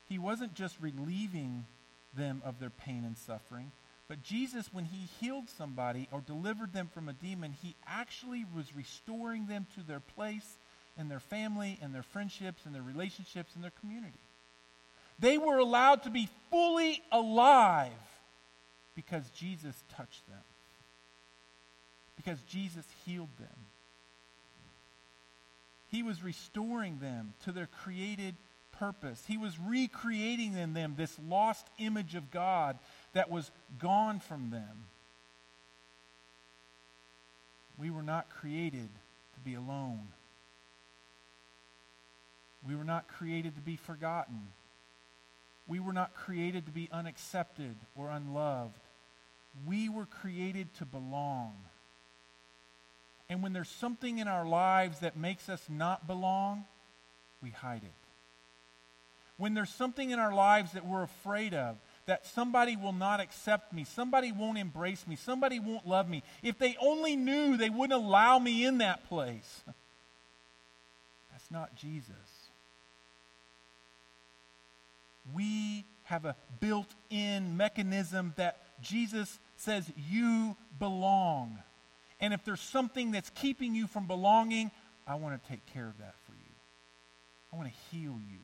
he 0.10 0.20
wasn't 0.20 0.54
just 0.54 0.76
relieving 0.82 1.66
them 2.14 2.42
of 2.44 2.60
their 2.60 2.70
pain 2.70 3.04
and 3.06 3.18
suffering, 3.18 3.72
but 4.08 4.22
Jesus, 4.22 4.70
when 4.72 4.86
he 4.86 5.08
healed 5.20 5.50
somebody 5.50 6.08
or 6.12 6.22
delivered 6.22 6.74
them 6.74 6.90
from 6.94 7.10
a 7.10 7.14
demon, 7.14 7.54
he 7.62 7.76
actually 7.88 8.46
was 8.56 8.76
restoring 8.76 9.48
them 9.48 9.66
to 9.76 9.82
their 9.82 10.00
place 10.00 10.58
and 10.98 11.10
their 11.10 11.20
family 11.20 11.80
and 11.82 11.94
their 11.94 12.04
friendships 12.04 12.66
and 12.66 12.76
their 12.76 12.84
relationships 12.84 13.56
and 13.56 13.64
their 13.64 13.74
community. 13.80 14.20
They 15.18 15.38
were 15.38 15.58
allowed 15.58 16.04
to 16.04 16.10
be 16.10 16.30
fully 16.52 17.02
alive 17.12 17.92
because 18.96 19.28
Jesus 19.30 19.76
touched 19.96 20.28
them, 20.28 20.44
because 22.16 22.40
Jesus 22.44 22.86
healed 23.06 23.36
them. 23.40 23.48
He 25.90 26.04
was 26.04 26.24
restoring 26.24 27.00
them 27.00 27.34
to 27.46 27.52
their 27.52 27.70
created 27.84 28.36
purpose. 28.78 29.24
He 29.28 29.38
was 29.38 29.58
recreating 29.60 30.54
in 30.54 30.74
them 30.74 30.96
this 30.98 31.18
lost 31.28 31.68
image 31.78 32.16
of 32.16 32.32
God 32.32 32.78
that 33.16 33.32
was 33.32 33.50
gone 33.80 34.20
from 34.20 34.52
them. 34.52 34.86
We 37.78 37.90
were 37.90 38.04
not 38.04 38.30
created 38.30 38.90
to 39.34 39.40
be 39.40 39.56
alone. 39.56 40.10
We 42.68 42.76
were 42.76 42.84
not 42.84 43.08
created 43.08 43.56
to 43.56 43.62
be 43.62 43.78
forgotten. 43.78 44.48
We 45.68 45.80
were 45.80 45.94
not 45.94 46.14
created 46.14 46.66
to 46.66 46.72
be 46.72 46.90
unaccepted 46.92 47.76
or 47.96 48.10
unloved. 48.10 48.80
We 49.66 49.88
were 49.90 50.06
created 50.06 50.74
to 50.76 50.86
belong. 50.86 51.54
And 53.30 53.42
when 53.42 53.54
there's 53.54 53.70
something 53.70 54.20
in 54.20 54.28
our 54.28 54.46
lives 54.46 55.00
that 55.00 55.16
makes 55.16 55.48
us 55.48 55.64
not 55.70 56.06
belong, 56.06 56.66
we 57.42 57.50
hide 57.50 57.84
it. 57.84 57.92
When 59.38 59.54
there's 59.54 59.70
something 59.70 60.12
in 60.12 60.20
our 60.20 60.34
lives 60.34 60.74
that 60.74 60.86
we're 60.86 61.04
afraid 61.04 61.54
of, 61.54 61.78
that 62.06 62.26
somebody 62.26 62.76
will 62.76 62.94
not 62.94 63.20
accept 63.20 63.74
me, 63.74 63.84
somebody 63.84 64.32
won't 64.32 64.58
embrace 64.58 65.08
me, 65.08 65.16
somebody 65.16 65.60
won't 65.60 65.88
love 65.88 66.08
me. 66.08 66.24
If 66.44 66.60
they 66.60 66.76
only 66.80 67.16
knew, 67.16 67.58
they 67.58 67.70
wouldn't 67.70 68.00
allow 68.00 68.38
me 68.40 68.66
in 68.66 68.78
that 68.80 69.08
place. 69.08 69.64
That's 71.32 71.50
not 71.52 71.76
Jesus. 71.76 72.16
We 75.34 75.86
have 76.04 76.26
a 76.26 76.36
built 76.60 76.94
in 77.10 77.58
mechanism 77.58 78.34
that 78.38 78.62
Jesus 78.82 79.40
says 79.58 79.92
you 80.10 80.56
belong. 80.78 81.58
And 82.20 82.34
if 82.34 82.44
there's 82.46 82.62
something 82.62 83.12
that's 83.12 83.32
keeping 83.32 83.74
you 83.74 83.88
from 83.88 84.06
belonging, 84.06 84.72
I 85.08 85.16
want 85.16 85.42
to 85.42 85.50
take 85.50 85.66
care 85.68 85.88
of 85.88 85.98
that 85.98 86.16
for 86.26 86.34
you. 86.34 86.40
I 87.52 87.58
want 87.58 87.70
to 87.70 87.96
heal 87.96 88.20
you. 88.30 88.40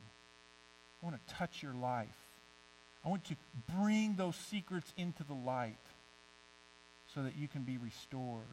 I 1.02 1.06
want 1.06 1.28
to 1.28 1.34
touch 1.36 1.62
your 1.62 1.74
life. 1.74 2.21
I 3.06 3.10
want 3.10 3.26
to 3.26 3.36
bring 3.80 4.16
those 4.16 4.36
secrets 4.36 4.94
into 4.98 5.24
the 5.24 5.34
light 5.34 5.78
so 7.14 7.24
that 7.24 7.36
you 7.36 7.48
can 7.48 7.64
be 7.64 7.78
restored 7.78 8.44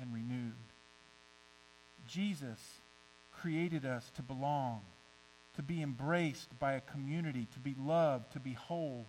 and 0.00 0.12
renewed. 0.12 0.54
Jesus 2.08 2.58
created 3.32 3.84
us 3.84 4.10
to 4.16 4.22
belong, 4.22 4.80
to 5.56 5.62
be 5.62 5.82
embraced 5.82 6.58
by 6.58 6.72
a 6.72 6.80
community, 6.80 7.46
to 7.52 7.60
be 7.60 7.74
loved, 7.78 8.32
to 8.32 8.40
be 8.40 8.54
whole. 8.54 9.06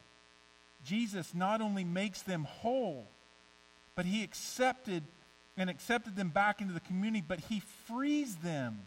Jesus 0.86 1.34
not 1.34 1.62
only 1.62 1.84
makes 1.84 2.22
them 2.22 2.44
whole, 2.44 3.08
but 3.96 4.06
he 4.06 4.24
accepted 4.24 5.04
and 5.58 5.70
accepted 5.70 6.16
them 6.16 6.30
back 6.30 6.62
into 6.62 6.74
the 6.74 6.80
community, 6.80 7.24
but 7.26 7.40
he 7.40 7.62
frees 7.88 8.38
them 8.38 8.80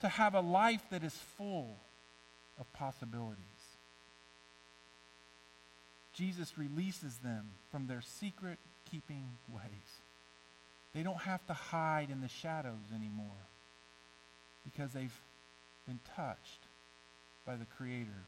to 0.00 0.08
have 0.08 0.34
a 0.34 0.40
life 0.40 0.82
that 0.90 1.02
is 1.02 1.14
full 1.36 1.76
of 2.58 2.70
possibilities. 2.72 3.44
Jesus 6.14 6.56
releases 6.56 7.18
them 7.18 7.50
from 7.70 7.86
their 7.86 8.00
secret 8.00 8.58
keeping 8.90 9.36
ways. 9.48 10.00
They 10.94 11.02
don't 11.02 11.20
have 11.22 11.44
to 11.46 11.52
hide 11.52 12.08
in 12.10 12.20
the 12.20 12.28
shadows 12.28 12.92
anymore 12.94 13.48
because 14.64 14.92
they've 14.92 15.20
been 15.86 15.98
touched 16.16 16.60
by 17.44 17.56
the 17.56 17.66
Creator. 17.76 18.24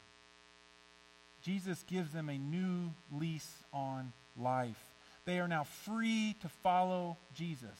Jesus 1.41 1.83
gives 1.87 2.11
them 2.11 2.27
a 2.27 2.37
new 2.37 2.91
lease 3.11 3.63
on 3.71 4.11
life. 4.35 4.83
They 5.25 5.39
are 5.39 5.47
now 5.47 5.63
free 5.63 6.35
to 6.41 6.49
follow 6.49 7.17
Jesus, 7.33 7.79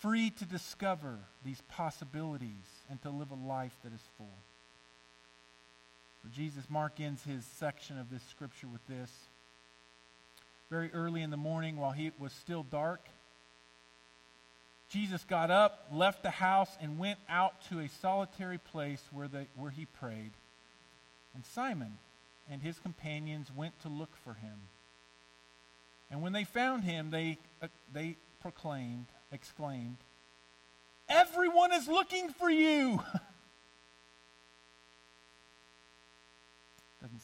free 0.00 0.30
to 0.30 0.44
discover 0.46 1.18
these 1.44 1.62
possibilities 1.68 2.66
and 2.90 3.00
to 3.02 3.10
live 3.10 3.30
a 3.30 3.34
life 3.34 3.76
that 3.84 3.92
is 3.92 4.02
full. 4.16 4.38
Jesus, 6.32 6.64
Mark 6.70 7.00
ends 7.00 7.22
his 7.24 7.44
section 7.44 7.98
of 7.98 8.10
this 8.10 8.22
scripture 8.30 8.66
with 8.66 8.86
this. 8.86 9.10
Very 10.70 10.90
early 10.92 11.20
in 11.20 11.30
the 11.30 11.36
morning, 11.36 11.76
while 11.76 11.92
he, 11.92 12.06
it 12.06 12.14
was 12.18 12.32
still 12.32 12.62
dark, 12.62 13.06
Jesus 14.88 15.24
got 15.24 15.50
up, 15.50 15.86
left 15.92 16.22
the 16.22 16.30
house, 16.30 16.70
and 16.80 16.98
went 16.98 17.18
out 17.28 17.62
to 17.68 17.80
a 17.80 17.88
solitary 17.88 18.58
place 18.58 19.02
where, 19.10 19.28
the, 19.28 19.46
where 19.56 19.70
he 19.70 19.86
prayed. 19.86 20.32
And 21.34 21.44
Simon 21.44 21.98
and 22.50 22.62
his 22.62 22.78
companions 22.78 23.50
went 23.54 23.78
to 23.82 23.88
look 23.88 24.14
for 24.24 24.34
him. 24.34 24.58
And 26.10 26.20
when 26.20 26.32
they 26.32 26.44
found 26.44 26.84
him, 26.84 27.10
they, 27.10 27.38
uh, 27.62 27.68
they 27.92 28.16
proclaimed, 28.40 29.06
exclaimed, 29.30 29.96
Everyone 31.08 31.72
is 31.72 31.88
looking 31.88 32.30
for 32.30 32.50
you. 32.50 33.02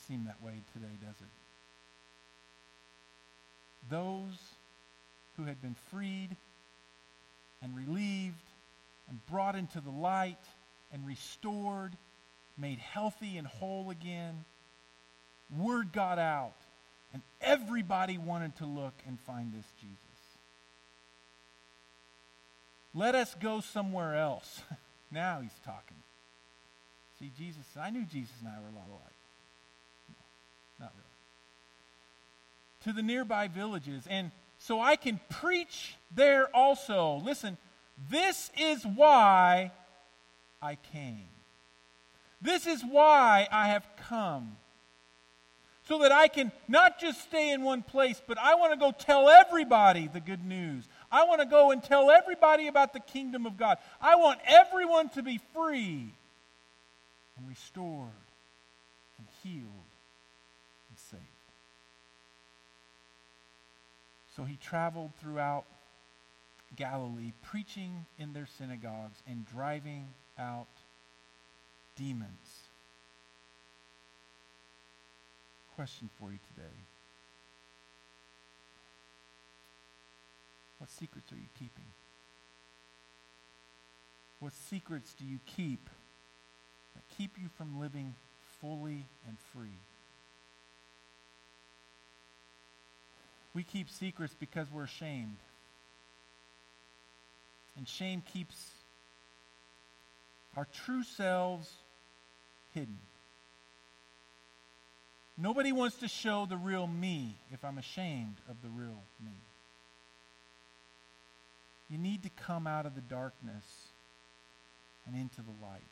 seem 0.07 0.25
that 0.25 0.43
way 0.43 0.63
today, 0.73 0.95
does 1.01 1.17
it? 1.21 1.29
Those 3.91 4.39
who 5.37 5.45
had 5.45 5.61
been 5.63 5.77
freed 5.91 6.37
and 7.63 7.77
relieved 7.77 8.37
and 9.09 9.25
brought 9.27 9.57
into 9.57 9.81
the 9.81 9.91
light 9.91 10.37
and 10.93 11.07
restored, 11.07 11.93
made 12.57 12.79
healthy 12.79 13.37
and 13.37 13.47
whole 13.47 13.91
again, 13.91 14.45
word 15.57 15.93
got 15.93 16.19
out, 16.19 16.57
and 17.13 17.23
everybody 17.41 18.19
wanted 18.19 18.57
to 18.57 18.67
look 18.67 18.95
and 19.07 19.19
find 19.21 19.53
this 19.53 19.67
Jesus. 19.81 19.99
Let 22.95 23.15
us 23.15 23.35
go 23.41 23.61
somewhere 23.61 24.17
else. 24.17 24.63
now 25.11 25.41
he's 25.41 25.59
talking. 25.65 25.97
See, 27.19 27.31
Jesus, 27.39 27.65
I 27.79 27.91
knew 27.91 28.05
Jesus 28.05 28.35
and 28.41 28.49
I 28.49 28.61
were 28.61 28.69
a 28.69 28.79
lot 28.79 28.89
alike. 28.89 29.18
Not 30.79 30.93
really. 30.95 31.05
To 32.85 32.93
the 32.93 33.03
nearby 33.03 33.49
villages. 33.49 34.07
And 34.09 34.31
so 34.59 34.81
I 34.81 34.97
can 34.97 35.21
preach 35.31 35.97
there 36.14 36.55
also. 36.55 37.23
Listen, 37.25 37.57
this 38.11 38.51
is 38.59 38.85
why 38.85 39.73
I 40.61 40.77
came. 40.93 41.29
This 42.41 42.67
is 42.67 42.83
why 42.83 43.49
I 43.51 43.69
have 43.69 43.87
come. 44.09 44.57
So 45.85 46.01
that 46.01 46.12
I 46.12 46.29
can 46.29 46.53
not 46.69 47.01
just 47.01 47.23
stay 47.23 47.51
in 47.51 47.62
one 47.62 47.83
place, 47.83 48.21
but 48.27 48.37
I 48.38 48.57
want 48.57 48.75
to 48.75 48.79
go 48.79 48.93
tell 48.93 49.29
everybody 49.31 50.07
the 50.07 50.21
good 50.21 50.45
news. 50.45 50.87
I 51.11 51.25
want 51.25 51.41
to 51.41 51.47
go 51.47 51.71
and 51.71 51.83
tell 51.83 52.11
everybody 52.11 52.67
about 52.67 52.93
the 52.93 53.01
kingdom 53.01 53.47
of 53.47 53.57
God. 53.57 53.79
I 54.01 54.17
want 54.17 54.38
everyone 54.47 55.09
to 55.11 55.23
be 55.23 55.41
free 55.55 56.12
and 57.38 57.49
restored 57.49 58.11
and 59.17 59.27
healed 59.43 59.78
So 64.38 64.44
he 64.44 64.55
traveled 64.55 65.11
throughout 65.20 65.64
Galilee, 66.77 67.33
preaching 67.42 68.07
in 68.20 68.33
their 68.33 68.46
synagogues 68.46 69.20
and 69.27 69.44
driving 69.44 70.07
out 70.38 70.68
demons. 71.96 72.68
Question 75.74 76.09
for 76.20 76.31
you 76.31 76.38
today 76.55 76.77
What 80.79 80.88
secrets 80.88 81.33
are 81.33 81.37
you 81.37 81.48
keeping? 81.59 81.87
What 84.38 84.53
secrets 84.53 85.14
do 85.14 85.24
you 85.24 85.40
keep 85.46 85.90
that 86.94 87.03
keep 87.16 87.33
you 87.42 87.48
from 87.57 87.81
living 87.81 88.14
fully 88.61 89.07
and 89.27 89.37
free? 89.53 89.81
We 93.59 93.64
keep 93.64 93.90
secrets 93.90 94.37
because 94.38 94.71
we're 94.71 94.85
ashamed. 94.85 95.38
And 97.77 97.88
shame 97.88 98.23
keeps 98.33 98.55
our 100.57 100.68
true 100.73 101.03
selves 101.03 101.68
hidden. 102.73 103.01
Nobody 105.37 105.73
wants 105.73 105.97
to 105.97 106.07
show 106.07 106.47
the 106.47 106.57
real 106.57 106.87
me 106.87 107.35
if 107.51 107.64
I'm 107.64 107.79
ashamed 107.79 108.37
of 108.49 108.62
the 108.62 108.68
real 108.68 109.03
me. 109.21 109.35
You 111.90 111.99
need 111.99 112.23
to 112.23 112.31
come 112.31 112.68
out 112.68 112.87
of 112.87 112.94
the 112.94 113.01
darkness 113.01 113.64
and 115.05 115.16
into 115.16 115.42
the 115.42 115.55
light. 115.61 115.83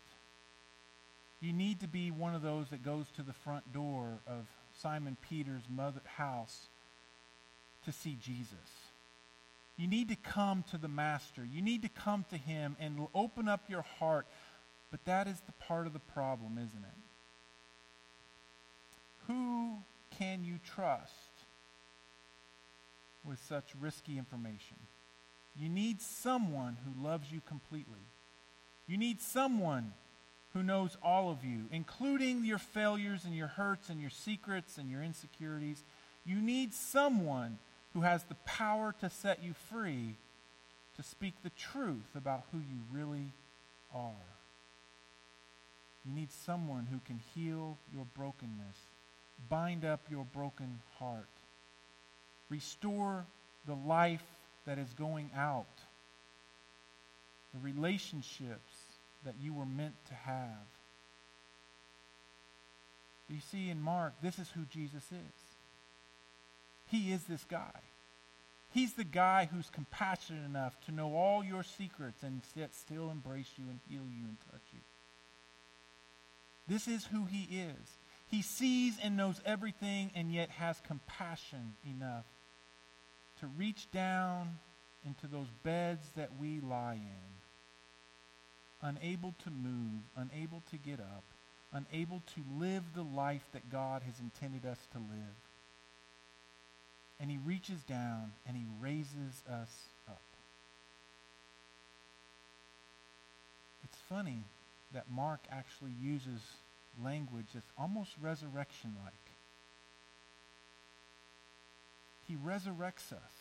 You 1.41 1.53
need 1.53 1.81
to 1.81 1.89
be 1.89 2.13
one 2.13 2.37
of 2.37 2.43
those 2.43 2.69
that 2.71 2.85
goes 2.85 3.07
to 3.17 3.25
the 3.25 3.33
front 3.33 3.73
door 3.73 4.21
of 4.29 4.47
Simon 4.81 5.17
Peter's 5.29 5.65
mother 5.69 6.01
house 6.05 6.69
to 7.87 7.93
see 7.93 8.17
Jesus. 8.21 8.53
You 9.77 9.89
need 9.89 10.09
to 10.09 10.17
come 10.17 10.65
to 10.71 10.79
the 10.79 10.89
Master. 10.89 11.43
You 11.45 11.61
need 11.63 11.83
to 11.83 11.89
come 11.89 12.25
to 12.31 12.37
Him 12.37 12.77
and 12.79 13.07
open 13.15 13.49
up 13.49 13.69
your 13.69 13.83
heart. 13.83 14.27
But 14.91 15.05
that 15.05 15.27
is 15.27 15.41
the 15.41 15.53
part 15.53 15.87
of 15.87 15.93
the 15.93 15.99
problem, 15.99 16.59
isn't 16.59 16.85
it? 16.85 16.99
Who 19.27 19.79
can 20.19 20.45
you 20.45 20.59
trust 20.65 21.13
with 23.25 23.39
such 23.49 23.65
risky 23.81 24.19
information? 24.19 24.77
You 25.59 25.69
need 25.69 26.01
someone 26.01 26.77
who 26.85 27.05
loves 27.05 27.33
you 27.33 27.41
completely. 27.47 28.05
You 28.87 28.97
need 28.97 29.21
someone 29.21 29.93
who 30.53 30.63
knows 30.63 30.97
all 31.03 31.31
of 31.31 31.45
you, 31.45 31.65
including 31.71 32.45
your 32.45 32.59
failures 32.59 33.25
and 33.25 33.35
your 33.35 33.49
hurts 33.49 33.91
and 33.91 34.01
your 34.01 34.11
secrets 34.11 34.79
and 34.79 34.91
your 34.91 35.03
insecurities. 35.03 35.83
You 36.25 36.41
need 36.41 36.73
someone 36.73 37.59
who 37.97 38.03
has 38.03 38.25
the 38.25 38.35
power 38.45 38.95
to 39.01 39.09
set 39.09 39.43
you 39.43 39.55
free 39.71 40.17
to 40.99 41.03
speak 41.03 41.33
the 41.43 41.51
truth 41.51 42.15
about 42.15 42.43
who 42.53 42.59
you 42.59 42.77
really 42.93 43.33
are. 43.95 44.13
You 46.05 46.15
need 46.15 46.31
someone 46.31 46.89
who 46.91 47.01
can 47.07 47.23
heal 47.35 47.79
your 47.95 48.05
brokenness, 48.15 48.77
bind 49.49 49.87
up 49.87 50.01
your 50.11 50.27
broken 50.27 50.81
heart, 50.99 51.25
restore 52.51 53.25
the 53.67 53.75
life 53.75 54.27
that 54.67 54.77
is 54.77 54.93
going 54.99 55.31
out, 55.35 55.65
the 57.55 57.61
relationships 57.61 58.75
that 59.25 59.37
you 59.41 59.55
were 59.55 59.65
meant 59.65 59.95
to 60.09 60.15
have. 60.15 60.67
You 63.31 63.41
see, 63.41 63.71
in 63.71 63.81
Mark, 63.81 64.13
this 64.23 64.39
is 64.39 64.51
who 64.51 64.67
Jesus 64.71 65.05
is. 65.05 65.46
He 66.87 67.13
is 67.13 67.25
this 67.25 67.45
guy. 67.45 67.81
He's 68.71 68.95
the 68.95 69.05
guy 69.05 69.49
who's 69.51 69.71
compassionate 69.71 70.45
enough 70.45 70.79
to 70.83 70.93
know 70.93 71.15
all 71.15 71.43
your 71.43 71.63
secrets 71.63 72.23
and 72.23 72.43
yet 72.55 72.75
still 72.75 73.11
embrace 73.11 73.51
you 73.57 73.65
and 73.71 73.81
heal 73.89 74.05
you 74.11 74.25
and 74.25 74.37
touch 74.51 74.63
you. 74.73 74.81
This 76.69 76.89
is 76.89 77.07
who 77.07 77.25
he 77.25 77.45
is. 77.45 77.99
He 78.29 78.43
sees 78.43 78.99
and 79.03 79.17
knows 79.17 79.41
everything 79.47 80.11
and 80.15 80.33
yet 80.33 80.51
has 80.51 80.81
compassion 80.87 81.75
enough 81.89 82.27
to 83.41 83.47
reach 83.47 83.91
down 83.93 84.59
into 85.05 85.27
those 85.27 85.47
beds 85.63 86.05
that 86.17 86.31
we 86.41 86.61
lie 86.61 86.95
in, 86.95 88.89
unable 88.89 89.35
to 89.45 89.51
move, 89.51 90.03
unable 90.17 90.63
to 90.71 90.77
get 90.77 90.99
up, 90.99 91.25
unable 91.73 92.23
to 92.35 92.43
live 92.59 92.83
the 92.95 93.05
life 93.05 93.47
that 93.53 93.71
God 93.71 94.03
has 94.03 94.19
intended 94.19 94.67
us 94.67 94.79
to 94.93 94.99
live. 94.99 95.37
And 97.21 97.31
he 97.31 97.39
reaches 97.39 97.83
down 97.83 98.33
and 98.47 98.57
he 98.57 98.67
raises 98.81 99.43
us 99.51 99.89
up. 100.09 100.21
It's 103.85 103.97
funny 104.09 104.45
that 104.93 105.11
Mark 105.11 105.41
actually 105.51 105.93
uses 106.01 106.41
language 107.03 107.47
that's 107.55 107.71
almost 107.79 108.11
resurrection 108.21 108.95
like. 109.05 109.15
He 112.27 112.35
resurrects 112.35 113.13
us. 113.13 113.33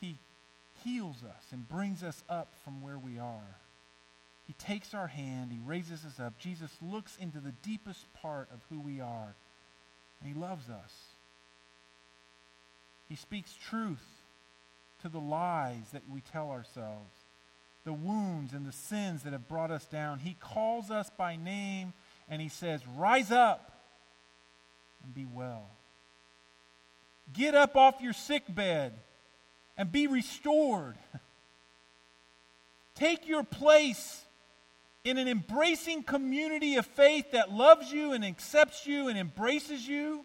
He 0.00 0.18
heals 0.82 1.22
us 1.24 1.44
and 1.52 1.68
brings 1.68 2.02
us 2.02 2.22
up 2.28 2.48
from 2.64 2.82
where 2.82 2.98
we 2.98 3.18
are. 3.18 3.56
He 4.46 4.52
takes 4.54 4.92
our 4.92 5.06
hand, 5.06 5.52
he 5.52 5.60
raises 5.64 6.04
us 6.04 6.20
up. 6.20 6.38
Jesus 6.38 6.70
looks 6.82 7.16
into 7.16 7.38
the 7.38 7.52
deepest 7.62 8.12
part 8.14 8.48
of 8.52 8.60
who 8.68 8.80
we 8.80 9.00
are, 9.00 9.34
and 10.20 10.28
he 10.28 10.38
loves 10.38 10.68
us. 10.68 10.92
He 13.08 13.16
speaks 13.16 13.54
truth 13.68 14.04
to 15.02 15.08
the 15.08 15.20
lies 15.20 15.90
that 15.92 16.02
we 16.10 16.20
tell 16.20 16.50
ourselves, 16.50 17.14
the 17.84 17.92
wounds 17.92 18.54
and 18.54 18.66
the 18.66 18.72
sins 18.72 19.22
that 19.22 19.32
have 19.32 19.48
brought 19.48 19.70
us 19.70 19.84
down. 19.86 20.18
He 20.18 20.36
calls 20.40 20.90
us 20.90 21.10
by 21.16 21.36
name 21.36 21.92
and 22.28 22.40
he 22.40 22.48
says, 22.48 22.80
Rise 22.96 23.30
up 23.30 23.70
and 25.04 25.14
be 25.14 25.26
well. 25.26 25.68
Get 27.32 27.54
up 27.54 27.76
off 27.76 28.00
your 28.00 28.12
sick 28.12 28.42
bed 28.48 28.94
and 29.76 29.90
be 29.90 30.06
restored. 30.06 30.96
Take 32.94 33.26
your 33.26 33.42
place 33.42 34.24
in 35.04 35.18
an 35.18 35.28
embracing 35.28 36.02
community 36.02 36.76
of 36.76 36.86
faith 36.86 37.32
that 37.32 37.52
loves 37.52 37.92
you 37.92 38.12
and 38.12 38.24
accepts 38.24 38.86
you 38.86 39.08
and 39.08 39.18
embraces 39.18 39.86
you. 39.86 40.24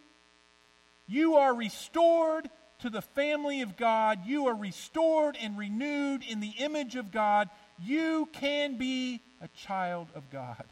You 1.08 1.36
are 1.36 1.54
restored 1.54 2.50
to 2.82 2.89
the 2.89 3.02
family 3.02 3.62
of 3.62 3.78
God. 3.78 4.26
You 4.26 4.48
are 4.48 4.56
restored 4.56 5.38
and 5.42 5.58
renewed 5.58 6.24
in 6.24 6.39
the 6.39 6.54
image 6.60 6.96
of 6.96 7.12
God. 7.12 7.50
You 7.82 8.30
can 8.34 8.78
be 8.78 9.22
a 9.42 9.48
child 9.50 10.08
of 10.15 10.30
God. 10.30 10.63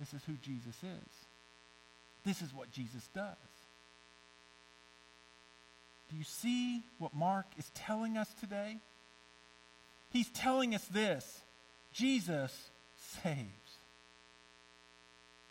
This 0.00 0.14
is 0.14 0.24
who 0.24 0.34
Jesus 0.34 0.76
is. 0.82 1.12
This 2.24 2.42
is 2.42 2.54
what 2.54 2.70
Jesus 2.70 3.08
does. 3.14 3.36
Do 6.10 6.16
you 6.16 6.24
see 6.24 6.82
what 6.98 7.14
Mark 7.14 7.46
is 7.58 7.70
telling 7.74 8.16
us 8.16 8.32
today? 8.38 8.78
He's 10.10 10.28
telling 10.28 10.74
us 10.74 10.84
this 10.86 11.40
Jesus 11.92 12.70
saves. 13.22 13.78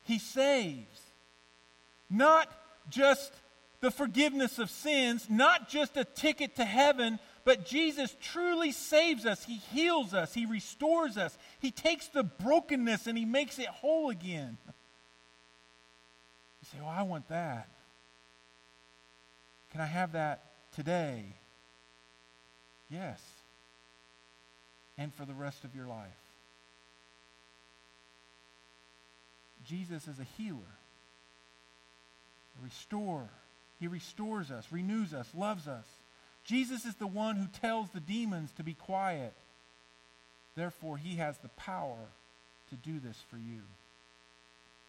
He 0.04 0.20
saves. 0.20 1.02
Not 2.10 2.52
just 2.90 3.32
the 3.82 3.92
forgiveness 3.92 4.60
of 4.60 4.70
sins, 4.70 5.26
not 5.30 5.68
just 5.68 5.98
a 5.98 6.06
ticket 6.06 6.56
to 6.56 6.66
heaven, 6.66 7.20
but 7.44 7.66
Jesus 7.66 8.16
truly 8.22 8.72
saves 8.72 9.26
us. 9.26 9.44
He 9.44 9.58
heals 9.58 10.14
us. 10.14 10.34
He 10.34 10.46
restores 10.46 11.18
us. 11.18 11.36
He 11.60 11.72
takes 11.72 12.08
the 12.08 12.24
brokenness 12.24 13.08
and 13.08 13.18
he 13.18 13.26
makes 13.26 13.58
it 13.58 13.68
whole 13.68 14.10
again. 14.10 14.58
You 16.62 16.68
say, 16.72 16.78
Well, 16.80 16.90
I 16.90 17.02
want 17.02 17.28
that. 17.30 17.68
Can 19.72 19.82
I 19.82 19.88
have 19.88 20.12
that 20.12 20.44
today? 20.76 21.26
Yes. 22.90 23.20
And 24.98 25.12
for 25.14 25.26
the 25.26 25.34
rest 25.34 25.64
of 25.64 25.76
your 25.76 25.88
life. 25.88 26.10
Jesus 29.66 30.08
is 30.08 30.20
a 30.20 30.26
healer, 30.38 30.60
a 32.60 32.64
restorer. 32.64 33.30
He 33.82 33.88
restores 33.88 34.52
us, 34.52 34.68
renews 34.72 35.12
us, 35.12 35.28
loves 35.36 35.68
us. 35.68 35.88
Jesus 36.46 36.86
is 36.86 36.94
the 36.96 37.08
one 37.08 37.36
who 37.36 37.48
tells 37.62 37.90
the 37.90 38.00
demons 38.00 38.52
to 38.58 38.64
be 38.64 38.76
quiet. 38.76 39.34
Therefore, 40.56 40.98
he 40.98 41.16
has 41.16 41.40
the 41.40 41.50
power 41.50 41.98
to 42.70 42.76
do 42.76 43.00
this 43.00 43.18
for 43.32 43.38
you. 43.38 43.62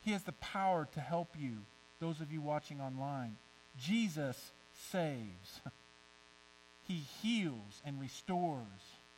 He 0.03 0.13
has 0.13 0.25
the 0.25 0.33
power 0.33 0.87
to 0.93 1.01
help 1.01 1.37
you, 1.39 1.53
those 2.01 2.21
of 2.21 2.31
you 2.31 2.43
watching 2.43 2.83
online. 2.83 3.37
Jesus 3.81 4.53
saves. 4.91 5.63
he 6.87 7.03
heals 7.23 7.81
and 7.87 7.99
restores 7.99 8.67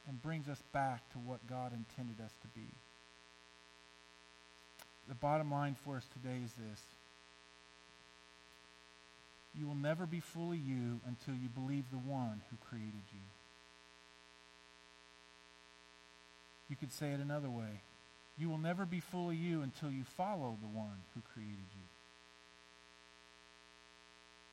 and 0.07 0.23
brings 0.23 0.49
us 0.49 0.63
back 0.73 1.11
to 1.13 1.19
what 1.19 1.49
God 1.49 1.73
intended 1.73 2.25
us 2.25 2.33
to 2.43 2.49
be. 2.49 2.69
The 5.09 5.17
bottom 5.17 5.51
line 5.51 5.75
for 5.85 5.97
us 5.97 6.07
today 6.15 6.39
is 6.45 6.53
this 6.53 6.81
you 9.59 9.67
will 9.67 9.75
never 9.75 10.07
be 10.07 10.21
fully 10.21 10.59
you 10.59 11.01
until 11.07 11.35
you 11.35 11.49
believe 11.49 11.85
the 11.91 11.99
one 11.99 12.43
who 12.51 12.57
created 12.69 13.03
you. 13.13 13.21
You 16.69 16.77
could 16.77 16.93
say 16.93 17.13
it 17.13 17.21
another 17.21 17.51
way. 17.51 17.83
You 18.37 18.49
will 18.49 18.59
never 18.59 18.85
be 18.85 19.01
fully 19.01 19.37
you 19.37 19.63
until 19.63 19.91
you 19.91 20.03
follow 20.17 20.57
the 20.61 20.69
one 20.69 21.03
who 21.15 21.21
created 21.33 21.67
you. 21.73 21.87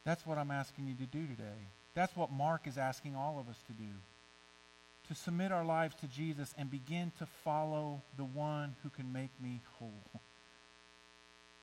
That's 0.06 0.26
what 0.26 0.38
I'm 0.38 0.52
asking 0.52 0.88
you 0.88 0.96
to 0.96 1.06
do 1.06 1.26
today. 1.26 1.68
That's 1.96 2.16
what 2.16 2.32
Mark 2.32 2.68
is 2.68 2.78
asking 2.78 3.16
all 3.16 3.40
of 3.40 3.50
us 3.50 3.60
to 3.68 3.74
do. 3.74 3.90
To 5.08 5.16
submit 5.16 5.52
our 5.52 5.66
lives 5.66 5.96
to 6.02 6.08
Jesus 6.08 6.54
and 6.58 6.70
begin 6.70 7.12
to 7.20 7.26
follow 7.44 8.02
the 8.18 8.24
one 8.24 8.76
who 8.84 8.90
can 8.90 9.12
make 9.12 9.32
me 9.42 9.62
whole. 9.80 10.04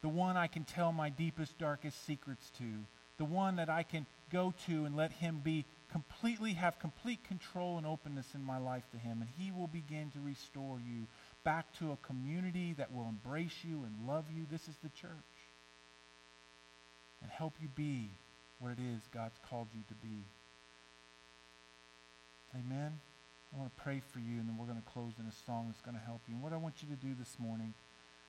The 0.00 0.08
one 0.08 0.36
I 0.36 0.46
can 0.46 0.62
tell 0.62 0.92
my 0.92 1.10
deepest, 1.10 1.58
darkest 1.58 2.06
secrets 2.06 2.52
to 2.58 2.84
the 3.18 3.24
one 3.24 3.56
that 3.56 3.68
I 3.68 3.82
can 3.82 4.06
go 4.32 4.54
to 4.66 4.84
and 4.84 4.96
let 4.96 5.12
him 5.12 5.40
be 5.42 5.66
completely, 5.90 6.52
have 6.52 6.78
complete 6.78 7.24
control 7.24 7.78
and 7.78 7.86
openness 7.86 8.26
in 8.34 8.42
my 8.42 8.58
life 8.58 8.84
to 8.92 8.98
him. 8.98 9.20
And 9.20 9.28
he 9.36 9.50
will 9.50 9.66
begin 9.66 10.10
to 10.12 10.20
restore 10.20 10.78
you 10.78 11.06
back 11.44 11.72
to 11.78 11.92
a 11.92 11.96
community 11.96 12.74
that 12.74 12.92
will 12.92 13.08
embrace 13.08 13.64
you 13.64 13.84
and 13.84 14.06
love 14.06 14.26
you. 14.34 14.46
This 14.50 14.68
is 14.68 14.76
the 14.82 14.90
church. 14.90 15.10
And 17.22 17.30
help 17.30 17.54
you 17.60 17.68
be 17.68 18.10
what 18.60 18.72
it 18.72 18.78
is 18.78 19.02
God's 19.12 19.38
called 19.48 19.68
you 19.74 19.82
to 19.88 19.94
be. 19.94 20.24
Amen. 22.54 23.00
I 23.52 23.58
want 23.58 23.74
to 23.74 23.82
pray 23.82 24.02
for 24.12 24.18
you, 24.18 24.38
and 24.38 24.48
then 24.48 24.56
we're 24.58 24.66
going 24.66 24.80
to 24.80 24.90
close 24.90 25.12
in 25.18 25.26
a 25.26 25.32
song 25.46 25.66
that's 25.68 25.80
going 25.80 25.96
to 25.96 26.04
help 26.04 26.20
you. 26.28 26.34
And 26.34 26.42
what 26.42 26.52
I 26.52 26.56
want 26.58 26.82
you 26.82 26.88
to 26.94 27.00
do 27.00 27.14
this 27.18 27.36
morning, 27.38 27.74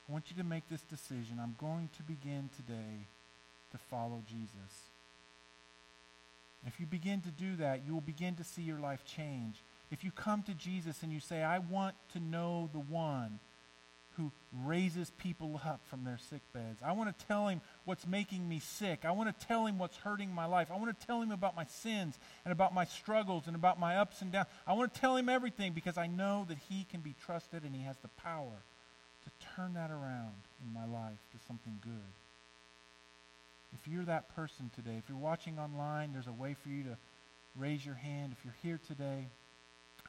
I 0.08 0.12
want 0.12 0.32
you 0.32 0.38
to 0.42 0.48
make 0.48 0.70
this 0.70 0.82
decision. 0.82 1.40
I'm 1.42 1.56
going 1.60 1.90
to 1.98 2.04
begin 2.04 2.50
today 2.56 3.08
to 3.72 3.78
follow 3.78 4.24
Jesus. 4.28 4.92
If 6.66 6.80
you 6.80 6.86
begin 6.86 7.22
to 7.22 7.30
do 7.30 7.56
that, 7.58 7.86
you 7.86 7.94
will 7.94 8.02
begin 8.02 8.36
to 8.36 8.44
see 8.44 8.62
your 8.62 8.80
life 8.80 9.04
change. 9.06 9.64
If 9.92 10.04
you 10.04 10.12
come 10.12 10.44
to 10.44 10.54
Jesus 10.54 11.04
and 11.04 11.12
you 11.12 11.20
say, 11.20 11.42
I 11.42 11.60
want 11.60 11.96
to 12.14 12.20
know 12.20 12.70
the 12.74 12.80
one 12.80 13.40
who 14.18 14.32
raises 14.66 15.12
people 15.12 15.62
up 15.66 15.80
from 15.86 16.04
their 16.04 16.18
sick 16.18 16.42
beds. 16.54 16.82
I 16.84 16.92
want 16.92 17.18
to 17.18 17.26
tell 17.26 17.48
him 17.48 17.62
what's 17.86 18.06
making 18.06 18.48
me 18.48 18.60
sick. 18.60 19.06
I 19.06 19.12
want 19.12 19.40
to 19.40 19.48
tell 19.48 19.66
him 19.66 19.80
what's 19.80 19.96
hurting 19.96 20.34
my 20.34 20.46
life. 20.46 20.70
I 20.70 20.78
want 20.78 21.00
to 21.00 21.06
tell 21.06 21.22
him 21.22 21.32
about 21.32 21.56
my 21.56 21.64
sins 21.64 22.20
and 22.44 22.52
about 22.52 22.74
my 22.74 22.84
struggles 22.84 23.48
and 23.48 23.56
about 23.56 23.80
my 23.80 23.96
ups 23.96 24.22
and 24.22 24.30
downs. 24.30 24.50
I 24.68 24.74
want 24.74 24.94
to 24.94 25.00
tell 25.00 25.16
him 25.16 25.30
everything 25.30 25.72
because 25.72 25.98
I 25.98 26.08
know 26.08 26.46
that 26.50 26.58
he 26.68 26.84
can 26.84 27.00
be 27.00 27.16
trusted 27.26 27.64
and 27.64 27.74
he 27.74 27.84
has 27.84 27.96
the 28.02 28.10
power 28.10 28.64
to 29.24 29.46
turn 29.56 29.74
that 29.76 29.90
around 29.90 30.36
in 30.66 30.74
my 30.74 30.86
life 30.86 31.20
to 31.32 31.38
something 31.48 31.80
good. 31.82 32.14
If 33.74 33.88
you're 33.88 34.06
that 34.06 34.36
person 34.36 34.72
today, 34.76 34.96
if 34.98 35.04
you're 35.08 35.18
watching 35.18 35.60
online, 35.60 36.14
there's 36.14 36.28
a 36.28 36.34
way 36.34 36.56
for 36.56 36.70
you 36.70 36.84
to 36.84 36.98
raise 37.56 37.86
your 37.86 37.96
hand. 37.96 38.34
If 38.38 38.44
you're 38.44 38.56
here 38.64 38.80
today, 38.88 39.28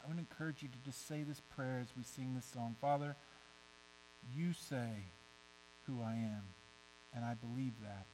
I 0.02 0.08
would 0.08 0.18
encourage 0.18 0.62
you 0.62 0.68
to 0.68 0.78
just 0.84 1.06
say 1.06 1.22
this 1.22 1.40
prayer 1.54 1.78
as 1.80 1.88
we 1.96 2.02
sing 2.02 2.34
this 2.34 2.46
song. 2.46 2.76
Father, 2.80 3.16
you 4.34 4.52
say 4.52 5.04
who 5.86 6.00
I 6.02 6.12
am, 6.12 6.42
and 7.14 7.24
I 7.24 7.34
believe 7.34 7.74
that. 7.82 8.06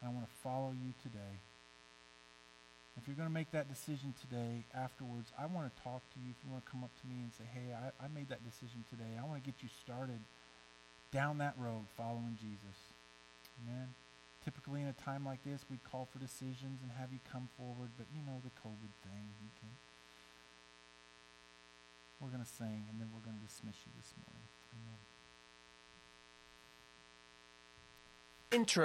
And 0.00 0.10
I 0.10 0.12
want 0.12 0.26
to 0.26 0.34
follow 0.42 0.72
you 0.72 0.92
today. 1.02 1.38
If 2.96 3.08
you're 3.08 3.16
going 3.16 3.28
to 3.28 3.34
make 3.34 3.50
that 3.52 3.68
decision 3.68 4.14
today, 4.20 4.64
afterwards, 4.74 5.32
I 5.38 5.46
want 5.46 5.74
to 5.74 5.82
talk 5.82 6.02
to 6.14 6.18
you. 6.20 6.30
If 6.30 6.44
you 6.44 6.50
want 6.52 6.64
to 6.64 6.70
come 6.70 6.84
up 6.84 6.90
to 7.00 7.06
me 7.06 7.22
and 7.22 7.32
say, 7.34 7.44
hey, 7.52 7.74
I, 7.74 8.04
I 8.04 8.08
made 8.08 8.28
that 8.28 8.44
decision 8.44 8.84
today, 8.90 9.18
I 9.20 9.26
want 9.26 9.42
to 9.42 9.46
get 9.50 9.62
you 9.62 9.68
started 9.82 10.20
down 11.10 11.38
that 11.38 11.54
road 11.58 11.86
following 11.96 12.38
Jesus. 12.40 12.78
Amen. 13.62 13.94
Typically, 14.44 14.82
in 14.82 14.88
a 14.88 14.92
time 14.92 15.24
like 15.24 15.42
this, 15.42 15.64
we 15.70 15.78
call 15.90 16.06
for 16.12 16.18
decisions 16.18 16.82
and 16.82 16.92
have 17.00 17.10
you 17.12 17.18
come 17.32 17.48
forward, 17.56 17.90
but 17.96 18.06
you 18.14 18.20
know 18.20 18.42
the 18.44 18.50
COVID 18.60 18.92
thing. 19.02 19.32
You 19.40 19.48
can. 19.58 19.70
We're 22.20 22.28
going 22.28 22.44
to 22.44 22.48
sing, 22.48 22.84
and 22.90 23.00
then 23.00 23.08
we're 23.12 23.24
going 23.24 23.38
to 23.38 23.44
dismiss 23.44 23.76
you 23.86 23.92
this 23.96 24.12
morning. 24.20 24.48
Amen. 24.72 25.00
Intro. 28.60 28.82